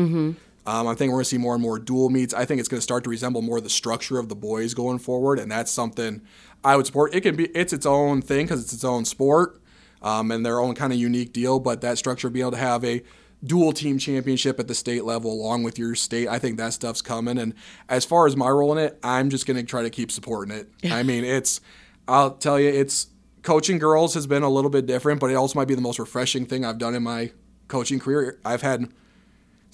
Um, 0.67 0.87
I 0.87 0.95
think 0.95 1.09
we're 1.11 1.17
going 1.17 1.23
to 1.25 1.29
see 1.29 1.37
more 1.37 1.53
and 1.53 1.61
more 1.61 1.77
dual 1.77 2.09
meets. 2.09 2.33
I 2.33 2.45
think 2.45 2.59
it's 2.59 2.69
going 2.69 2.79
to 2.79 2.83
start 2.83 3.03
to 3.03 3.09
resemble 3.09 3.41
more 3.41 3.61
the 3.61 3.69
structure 3.69 4.17
of 4.17 4.29
the 4.29 4.35
boys 4.35 4.73
going 4.73 4.97
forward, 4.99 5.37
and 5.37 5.51
that's 5.51 5.71
something 5.71 6.21
I 6.63 6.75
would 6.75 6.87
support. 6.87 7.13
It 7.13 7.21
can 7.21 7.35
be 7.35 7.45
it's 7.47 7.73
its 7.73 7.85
own 7.85 8.21
thing 8.21 8.45
because 8.45 8.63
it's 8.63 8.73
its 8.73 8.83
own 8.83 9.05
sport 9.05 9.61
um, 10.01 10.31
and 10.31 10.45
their 10.45 10.59
own 10.59 10.73
kind 10.73 10.91
of 10.91 10.97
unique 10.97 11.33
deal. 11.33 11.59
But 11.59 11.81
that 11.81 11.97
structure, 11.97 12.29
being 12.29 12.43
able 12.43 12.51
to 12.51 12.57
have 12.57 12.83
a 12.83 13.03
dual 13.43 13.73
team 13.73 13.99
championship 13.99 14.59
at 14.59 14.67
the 14.67 14.73
state 14.73 15.05
level 15.05 15.31
along 15.31 15.61
with 15.61 15.77
your 15.77 15.93
state, 15.93 16.27
I 16.27 16.39
think 16.39 16.57
that 16.57 16.73
stuff's 16.73 17.01
coming. 17.01 17.37
And 17.37 17.53
as 17.87 18.05
far 18.05 18.25
as 18.25 18.35
my 18.35 18.49
role 18.49 18.71
in 18.75 18.79
it, 18.79 18.97
I'm 19.03 19.29
just 19.29 19.45
going 19.45 19.57
to 19.57 19.63
try 19.63 19.83
to 19.83 19.91
keep 19.91 20.09
supporting 20.09 20.55
it. 20.55 20.69
I 20.91 21.03
mean, 21.03 21.23
it's 21.23 21.61
I'll 22.07 22.31
tell 22.31 22.59
you, 22.59 22.69
it's 22.69 23.07
coaching 23.43 23.77
girls 23.77 24.15
has 24.15 24.25
been 24.25 24.41
a 24.41 24.49
little 24.49 24.71
bit 24.71 24.87
different, 24.87 25.19
but 25.19 25.29
it 25.29 25.35
also 25.35 25.59
might 25.59 25.67
be 25.67 25.75
the 25.75 25.81
most 25.81 25.99
refreshing 25.99 26.47
thing 26.47 26.65
I've 26.65 26.79
done 26.79 26.95
in 26.95 27.03
my 27.03 27.31
coaching 27.67 27.99
career. 27.99 28.39
I've 28.43 28.63
had 28.63 28.91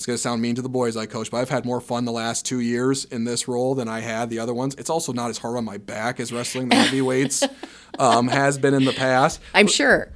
it's 0.01 0.07
going 0.07 0.15
to 0.15 0.21
sound 0.21 0.41
mean 0.41 0.55
to 0.55 0.63
the 0.63 0.69
boys 0.69 0.97
I 0.97 1.05
coach, 1.05 1.29
but 1.29 1.37
I've 1.37 1.49
had 1.49 1.63
more 1.63 1.79
fun 1.79 2.05
the 2.05 2.11
last 2.11 2.43
two 2.43 2.59
years 2.59 3.05
in 3.05 3.23
this 3.23 3.47
role 3.47 3.75
than 3.75 3.87
I 3.87 3.99
had 3.99 4.31
the 4.31 4.39
other 4.39 4.53
ones. 4.53 4.73
It's 4.79 4.89
also 4.89 5.13
not 5.13 5.29
as 5.29 5.37
hard 5.37 5.57
on 5.57 5.63
my 5.63 5.77
back 5.77 6.19
as 6.19 6.33
wrestling 6.33 6.69
the 6.69 6.75
heavyweights 6.75 7.43
um, 7.99 8.27
has 8.27 8.57
been 8.57 8.73
in 8.73 8.83
the 8.83 8.93
past. 8.93 9.39
I'm 9.53 9.67
sure. 9.67 10.11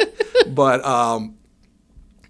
but 0.48 0.84
um, 0.84 1.38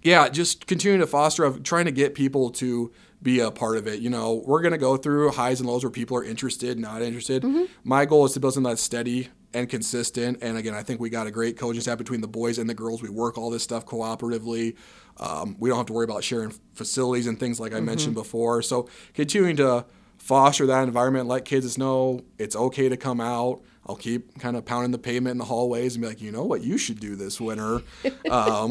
yeah, 0.03 0.29
just 0.29 0.67
continuing 0.67 1.01
to 1.01 1.07
foster 1.07 1.43
of 1.43 1.63
trying 1.63 1.83
to 1.83 1.91
get 1.91 2.15
people 2.15 2.49
to 2.51 2.93
be 3.21 3.41
a 3.41 3.51
part 3.51 3.75
of 3.75 3.87
it. 3.87 3.99
You 3.99 4.09
know, 4.09 4.41
we're 4.45 4.61
going 4.61 4.71
to 4.71 4.77
go 4.77 4.95
through 4.95 5.31
highs 5.31 5.59
and 5.59 5.67
lows 5.67 5.83
where 5.83 5.91
people 5.91 6.15
are 6.15 6.23
interested, 6.23 6.79
not 6.79 7.01
interested. 7.01 7.43
Mm-hmm. 7.43 7.65
My 7.83 8.05
goal 8.05 8.23
is 8.23 8.31
to 8.33 8.39
build 8.39 8.53
something 8.53 8.69
that's 8.69 8.81
steady 8.81 9.27
and 9.53 9.69
consistent. 9.69 10.39
And 10.41 10.57
again, 10.57 10.73
I 10.73 10.83
think 10.83 10.99
we 10.99 11.09
got 11.09 11.27
a 11.27 11.31
great 11.31 11.57
coaching 11.57 11.81
staff 11.81 11.97
between 11.97 12.21
the 12.21 12.27
boys 12.27 12.57
and 12.57 12.69
the 12.69 12.73
girls. 12.73 13.01
We 13.01 13.09
work 13.09 13.37
all 13.37 13.49
this 13.49 13.63
stuff 13.63 13.85
cooperatively. 13.85 14.75
Um, 15.17 15.55
we 15.59 15.69
don't 15.69 15.77
have 15.77 15.87
to 15.87 15.93
worry 15.93 16.05
about 16.05 16.23
sharing 16.23 16.53
facilities 16.73 17.27
and 17.27 17.39
things 17.39 17.59
like 17.59 17.73
I 17.73 17.77
mm-hmm. 17.77 17.85
mentioned 17.85 18.13
before. 18.15 18.61
So 18.61 18.89
continuing 19.13 19.57
to 19.57 19.85
foster 20.17 20.65
that 20.67 20.83
environment, 20.83 21.27
let 21.27 21.45
kids 21.45 21.77
know 21.77 22.21
it's 22.37 22.55
okay 22.55 22.89
to 22.89 22.97
come 22.97 23.19
out. 23.19 23.61
I'll 23.87 23.95
keep 23.95 24.39
kind 24.39 24.55
of 24.55 24.65
pounding 24.65 24.91
the 24.91 24.99
pavement 24.99 25.31
in 25.31 25.37
the 25.37 25.45
hallways 25.45 25.95
and 25.95 26.03
be 26.03 26.07
like, 26.07 26.21
you 26.21 26.31
know 26.31 26.43
what, 26.43 26.61
you 26.61 26.77
should 26.77 26.99
do 26.99 27.15
this 27.15 27.41
winter 27.41 27.81
um, 28.29 28.69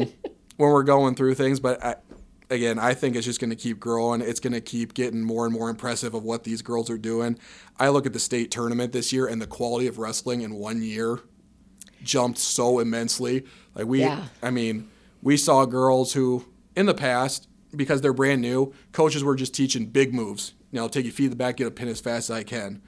when 0.57 0.71
we're 0.71 0.83
going 0.83 1.15
through 1.15 1.35
things. 1.35 1.59
But 1.59 1.83
I, 1.83 1.95
again, 2.51 2.77
I 2.77 2.93
think 2.93 3.15
it's 3.15 3.25
just 3.25 3.39
going 3.39 3.49
to 3.49 3.55
keep 3.55 3.79
growing. 3.79 4.21
It's 4.21 4.39
going 4.39 4.53
to 4.53 4.61
keep 4.61 4.93
getting 4.93 5.23
more 5.23 5.45
and 5.45 5.53
more 5.53 5.69
impressive 5.69 6.13
of 6.13 6.23
what 6.23 6.43
these 6.43 6.61
girls 6.61 6.89
are 6.91 6.97
doing. 6.97 7.39
I 7.79 7.89
look 7.89 8.05
at 8.05 8.13
the 8.13 8.19
state 8.19 8.51
tournament 8.51 8.93
this 8.93 9.11
year, 9.11 9.25
and 9.25 9.41
the 9.41 9.47
quality 9.47 9.87
of 9.87 9.97
wrestling 9.97 10.41
in 10.41 10.53
one 10.53 10.83
year 10.83 11.19
jumped 12.03 12.37
so 12.37 12.79
immensely. 12.79 13.45
Like 13.73 13.87
we, 13.87 14.01
yeah. 14.01 14.25
I 14.43 14.51
mean 14.51 14.89
we 15.21 15.37
saw 15.37 15.65
girls 15.65 16.13
who, 16.13 16.45
in 16.75 16.85
the 16.85 16.93
past, 16.93 17.47
because 17.75 18.01
they're 18.01 18.13
brand 18.13 18.41
new, 18.41 18.73
coaches 18.91 19.23
were 19.23 19.35
just 19.35 19.53
teaching 19.53 19.85
big 19.85 20.13
moves. 20.13 20.53
You 20.71 20.79
know, 20.79 20.87
take 20.87 21.05
your 21.05 21.13
feet 21.13 21.25
to 21.25 21.29
the 21.31 21.35
back, 21.35 21.57
get 21.57 21.67
a 21.67 21.71
pin 21.71 21.87
as 21.87 21.99
fast 21.99 22.29
as 22.29 22.37
I 22.37 22.43
can. 22.43 22.81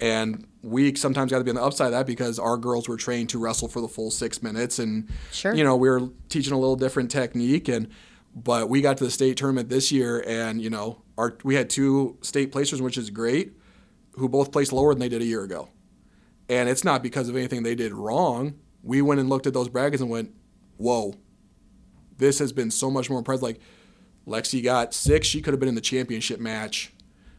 And 0.00 0.46
we 0.62 0.94
sometimes 0.94 1.30
got 1.30 1.38
to 1.38 1.44
be 1.44 1.50
on 1.50 1.56
the 1.56 1.62
upside 1.62 1.86
of 1.86 1.92
that 1.92 2.06
because 2.06 2.38
our 2.38 2.56
girls 2.56 2.88
were 2.88 2.96
trained 2.96 3.28
to 3.30 3.38
wrestle 3.38 3.68
for 3.68 3.80
the 3.80 3.88
full 3.88 4.10
six 4.10 4.42
minutes, 4.42 4.78
and 4.78 5.08
sure. 5.30 5.54
you 5.54 5.62
know 5.62 5.76
we 5.76 5.90
were 5.90 6.08
teaching 6.28 6.52
a 6.52 6.58
little 6.58 6.76
different 6.76 7.10
technique. 7.10 7.68
And 7.68 7.88
but 8.34 8.68
we 8.68 8.80
got 8.80 8.96
to 8.98 9.04
the 9.04 9.10
state 9.10 9.36
tournament 9.36 9.68
this 9.68 9.90
year, 9.90 10.24
and 10.26 10.60
you 10.60 10.70
know 10.70 11.02
our 11.18 11.36
we 11.44 11.54
had 11.54 11.70
two 11.70 12.18
state 12.22 12.52
placers, 12.52 12.80
which 12.80 12.98
is 12.98 13.10
great, 13.10 13.52
who 14.12 14.28
both 14.28 14.52
placed 14.52 14.72
lower 14.72 14.92
than 14.92 15.00
they 15.00 15.08
did 15.08 15.22
a 15.22 15.26
year 15.26 15.42
ago. 15.42 15.68
And 16.48 16.68
it's 16.68 16.82
not 16.82 17.02
because 17.02 17.28
of 17.28 17.36
anything 17.36 17.62
they 17.62 17.76
did 17.76 17.92
wrong. 17.92 18.58
We 18.82 19.02
went 19.02 19.20
and 19.20 19.28
looked 19.28 19.46
at 19.46 19.54
those 19.54 19.68
brackets 19.68 20.00
and 20.00 20.10
went, 20.10 20.34
"Whoa, 20.76 21.14
this 22.20 22.38
has 22.38 22.52
been 22.52 22.70
so 22.70 22.90
much 22.90 23.10
more 23.10 23.18
impressive. 23.18 23.42
Like 23.42 23.60
Lexi 24.26 24.62
got 24.62 24.94
six, 24.94 25.26
she 25.26 25.42
could 25.42 25.52
have 25.52 25.60
been 25.60 25.68
in 25.68 25.74
the 25.74 25.80
championship 25.80 26.38
match 26.38 26.92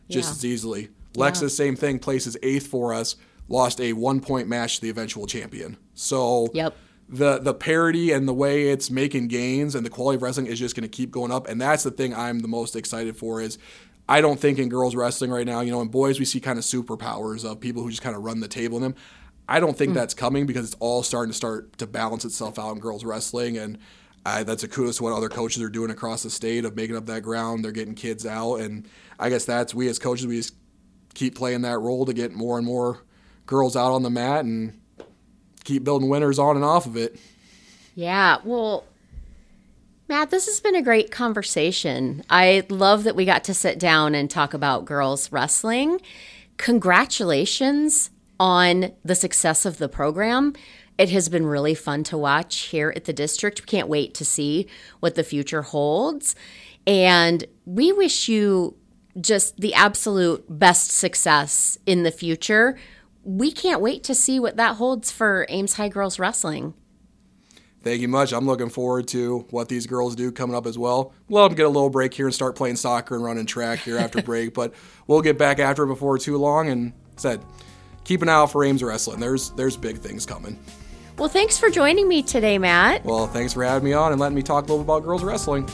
just 0.09 0.27
yeah. 0.27 0.31
as 0.31 0.45
easily. 0.45 0.89
Lex, 1.15 1.41
yeah. 1.41 1.47
same 1.47 1.75
thing, 1.75 1.99
places 1.99 2.35
eighth 2.43 2.67
for 2.67 2.93
us, 2.93 3.15
lost 3.47 3.79
a 3.79 3.93
one 3.93 4.19
point 4.19 4.47
match 4.47 4.75
to 4.75 4.81
the 4.81 4.89
eventual 4.89 5.27
champion. 5.27 5.77
So 5.93 6.49
yep. 6.53 6.75
The 7.11 7.39
the 7.39 7.53
parity 7.53 8.11
and 8.11 8.27
the 8.27 8.33
way 8.33 8.69
it's 8.69 8.89
making 8.89 9.27
gains 9.27 9.75
and 9.75 9.85
the 9.85 9.89
quality 9.89 10.15
of 10.15 10.21
wrestling 10.21 10.47
is 10.47 10.57
just 10.57 10.75
going 10.75 10.83
to 10.83 10.89
keep 10.89 11.11
going 11.11 11.31
up. 11.31 11.47
And 11.47 11.59
that's 11.59 11.83
the 11.83 11.91
thing 11.91 12.15
I'm 12.15 12.39
the 12.39 12.47
most 12.47 12.75
excited 12.75 13.17
for 13.17 13.41
is 13.41 13.57
I 14.07 14.21
don't 14.21 14.39
think 14.39 14.57
in 14.57 14.69
girls 14.69 14.95
wrestling 14.95 15.29
right 15.29 15.45
now, 15.45 15.59
you 15.59 15.71
know, 15.71 15.81
in 15.81 15.89
boys 15.89 16.19
we 16.19 16.25
see 16.25 16.39
kind 16.39 16.57
of 16.57 16.63
superpowers 16.63 17.43
of 17.43 17.59
people 17.59 17.83
who 17.83 17.89
just 17.89 18.01
kind 18.01 18.15
of 18.15 18.23
run 18.23 18.39
the 18.39 18.47
table 18.47 18.77
in 18.77 18.83
them. 18.83 18.95
I 19.49 19.59
don't 19.59 19.77
think 19.77 19.91
mm. 19.91 19.95
that's 19.95 20.13
coming 20.13 20.45
because 20.45 20.65
it's 20.65 20.77
all 20.79 21.03
starting 21.03 21.31
to 21.31 21.35
start 21.35 21.77
to 21.79 21.87
balance 21.87 22.23
itself 22.23 22.57
out 22.57 22.71
in 22.71 22.79
girls 22.79 23.03
wrestling 23.03 23.57
and 23.57 23.77
I, 24.25 24.43
that's 24.43 24.63
a 24.63 24.67
kudos 24.67 24.97
to 24.97 25.03
what 25.03 25.13
other 25.13 25.29
coaches 25.29 25.61
are 25.63 25.69
doing 25.69 25.89
across 25.89 26.23
the 26.23 26.29
state 26.29 26.63
of 26.63 26.75
making 26.75 26.95
up 26.95 27.07
that 27.07 27.21
ground. 27.21 27.65
They're 27.65 27.71
getting 27.71 27.95
kids 27.95 28.23
out, 28.23 28.57
and 28.57 28.87
I 29.19 29.29
guess 29.29 29.45
that's 29.45 29.73
we 29.73 29.87
as 29.87 29.97
coaches 29.97 30.27
we 30.27 30.37
just 30.37 30.53
keep 31.15 31.35
playing 31.35 31.63
that 31.63 31.79
role 31.79 32.05
to 32.05 32.13
get 32.13 32.31
more 32.31 32.57
and 32.57 32.65
more 32.65 33.03
girls 33.47 33.75
out 33.75 33.91
on 33.91 34.03
the 34.03 34.11
mat 34.11 34.45
and 34.45 34.79
keep 35.63 35.83
building 35.83 36.09
winners 36.09 36.39
on 36.39 36.55
and 36.55 36.65
off 36.65 36.85
of 36.85 36.97
it. 36.97 37.19
Yeah, 37.95 38.37
well, 38.43 38.85
Matt, 40.07 40.29
this 40.29 40.45
has 40.47 40.59
been 40.59 40.75
a 40.75 40.81
great 40.81 41.11
conversation. 41.11 42.23
I 42.29 42.63
love 42.69 43.03
that 43.05 43.15
we 43.15 43.25
got 43.25 43.43
to 43.45 43.53
sit 43.53 43.79
down 43.79 44.13
and 44.15 44.29
talk 44.29 44.53
about 44.53 44.85
girls 44.85 45.31
wrestling. 45.31 46.01
Congratulations 46.57 48.09
on 48.39 48.91
the 49.05 49.15
success 49.15 49.65
of 49.65 49.77
the 49.77 49.87
program. 49.87 50.53
It 50.97 51.09
has 51.11 51.29
been 51.29 51.45
really 51.45 51.75
fun 51.75 52.03
to 52.05 52.17
watch 52.17 52.57
here 52.63 52.91
at 52.95 53.05
the 53.05 53.13
district. 53.13 53.61
We 53.61 53.65
can't 53.65 53.87
wait 53.87 54.13
to 54.15 54.25
see 54.25 54.67
what 54.99 55.15
the 55.15 55.23
future 55.23 55.61
holds. 55.61 56.35
And 56.85 57.45
we 57.65 57.91
wish 57.91 58.27
you 58.27 58.75
just 59.19 59.59
the 59.59 59.73
absolute 59.73 60.45
best 60.47 60.91
success 60.91 61.77
in 61.85 62.03
the 62.03 62.11
future. 62.11 62.77
We 63.23 63.51
can't 63.51 63.81
wait 63.81 64.03
to 64.05 64.15
see 64.15 64.39
what 64.39 64.57
that 64.57 64.77
holds 64.77 65.11
for 65.11 65.45
Ames 65.49 65.73
High 65.73 65.89
Girls 65.89 66.17
Wrestling. 66.17 66.73
Thank 67.83 68.01
you 68.01 68.07
much. 68.07 68.31
I'm 68.31 68.45
looking 68.45 68.69
forward 68.69 69.07
to 69.09 69.47
what 69.49 69.67
these 69.67 69.87
girls 69.87 70.15
do 70.15 70.31
coming 70.31 70.55
up 70.55 70.67
as 70.67 70.77
well. 70.77 71.13
We'll 71.27 71.41
let 71.41 71.49
them 71.49 71.57
get 71.57 71.65
a 71.65 71.69
little 71.69 71.89
break 71.89 72.13
here 72.13 72.27
and 72.27 72.33
start 72.33 72.55
playing 72.55 72.75
soccer 72.75 73.15
and 73.15 73.23
running 73.23 73.47
track 73.47 73.79
here 73.79 73.97
after 73.97 74.21
break, 74.23 74.53
but 74.53 74.73
we'll 75.07 75.21
get 75.21 75.37
back 75.37 75.59
after 75.59 75.83
it 75.83 75.87
before 75.87 76.17
too 76.19 76.37
long. 76.37 76.69
And 76.69 76.93
said, 77.15 77.43
keep 78.03 78.21
an 78.21 78.29
eye 78.29 78.33
out 78.33 78.51
for 78.51 78.63
Ames 78.63 78.83
Wrestling. 78.83 79.19
There's 79.19 79.49
there's 79.51 79.77
big 79.77 79.97
things 79.97 80.25
coming. 80.25 80.59
Well, 81.17 81.29
thanks 81.29 81.57
for 81.57 81.69
joining 81.69 82.07
me 82.07 82.23
today, 82.23 82.57
Matt. 82.57 83.03
Well, 83.03 83.27
thanks 83.27 83.53
for 83.53 83.63
having 83.63 83.83
me 83.83 83.93
on 83.93 84.11
and 84.11 84.21
letting 84.21 84.35
me 84.35 84.41
talk 84.41 84.65
a 84.65 84.67
little 84.67 84.81
about 84.81 85.03
girls 85.03 85.23
wrestling. 85.23 85.67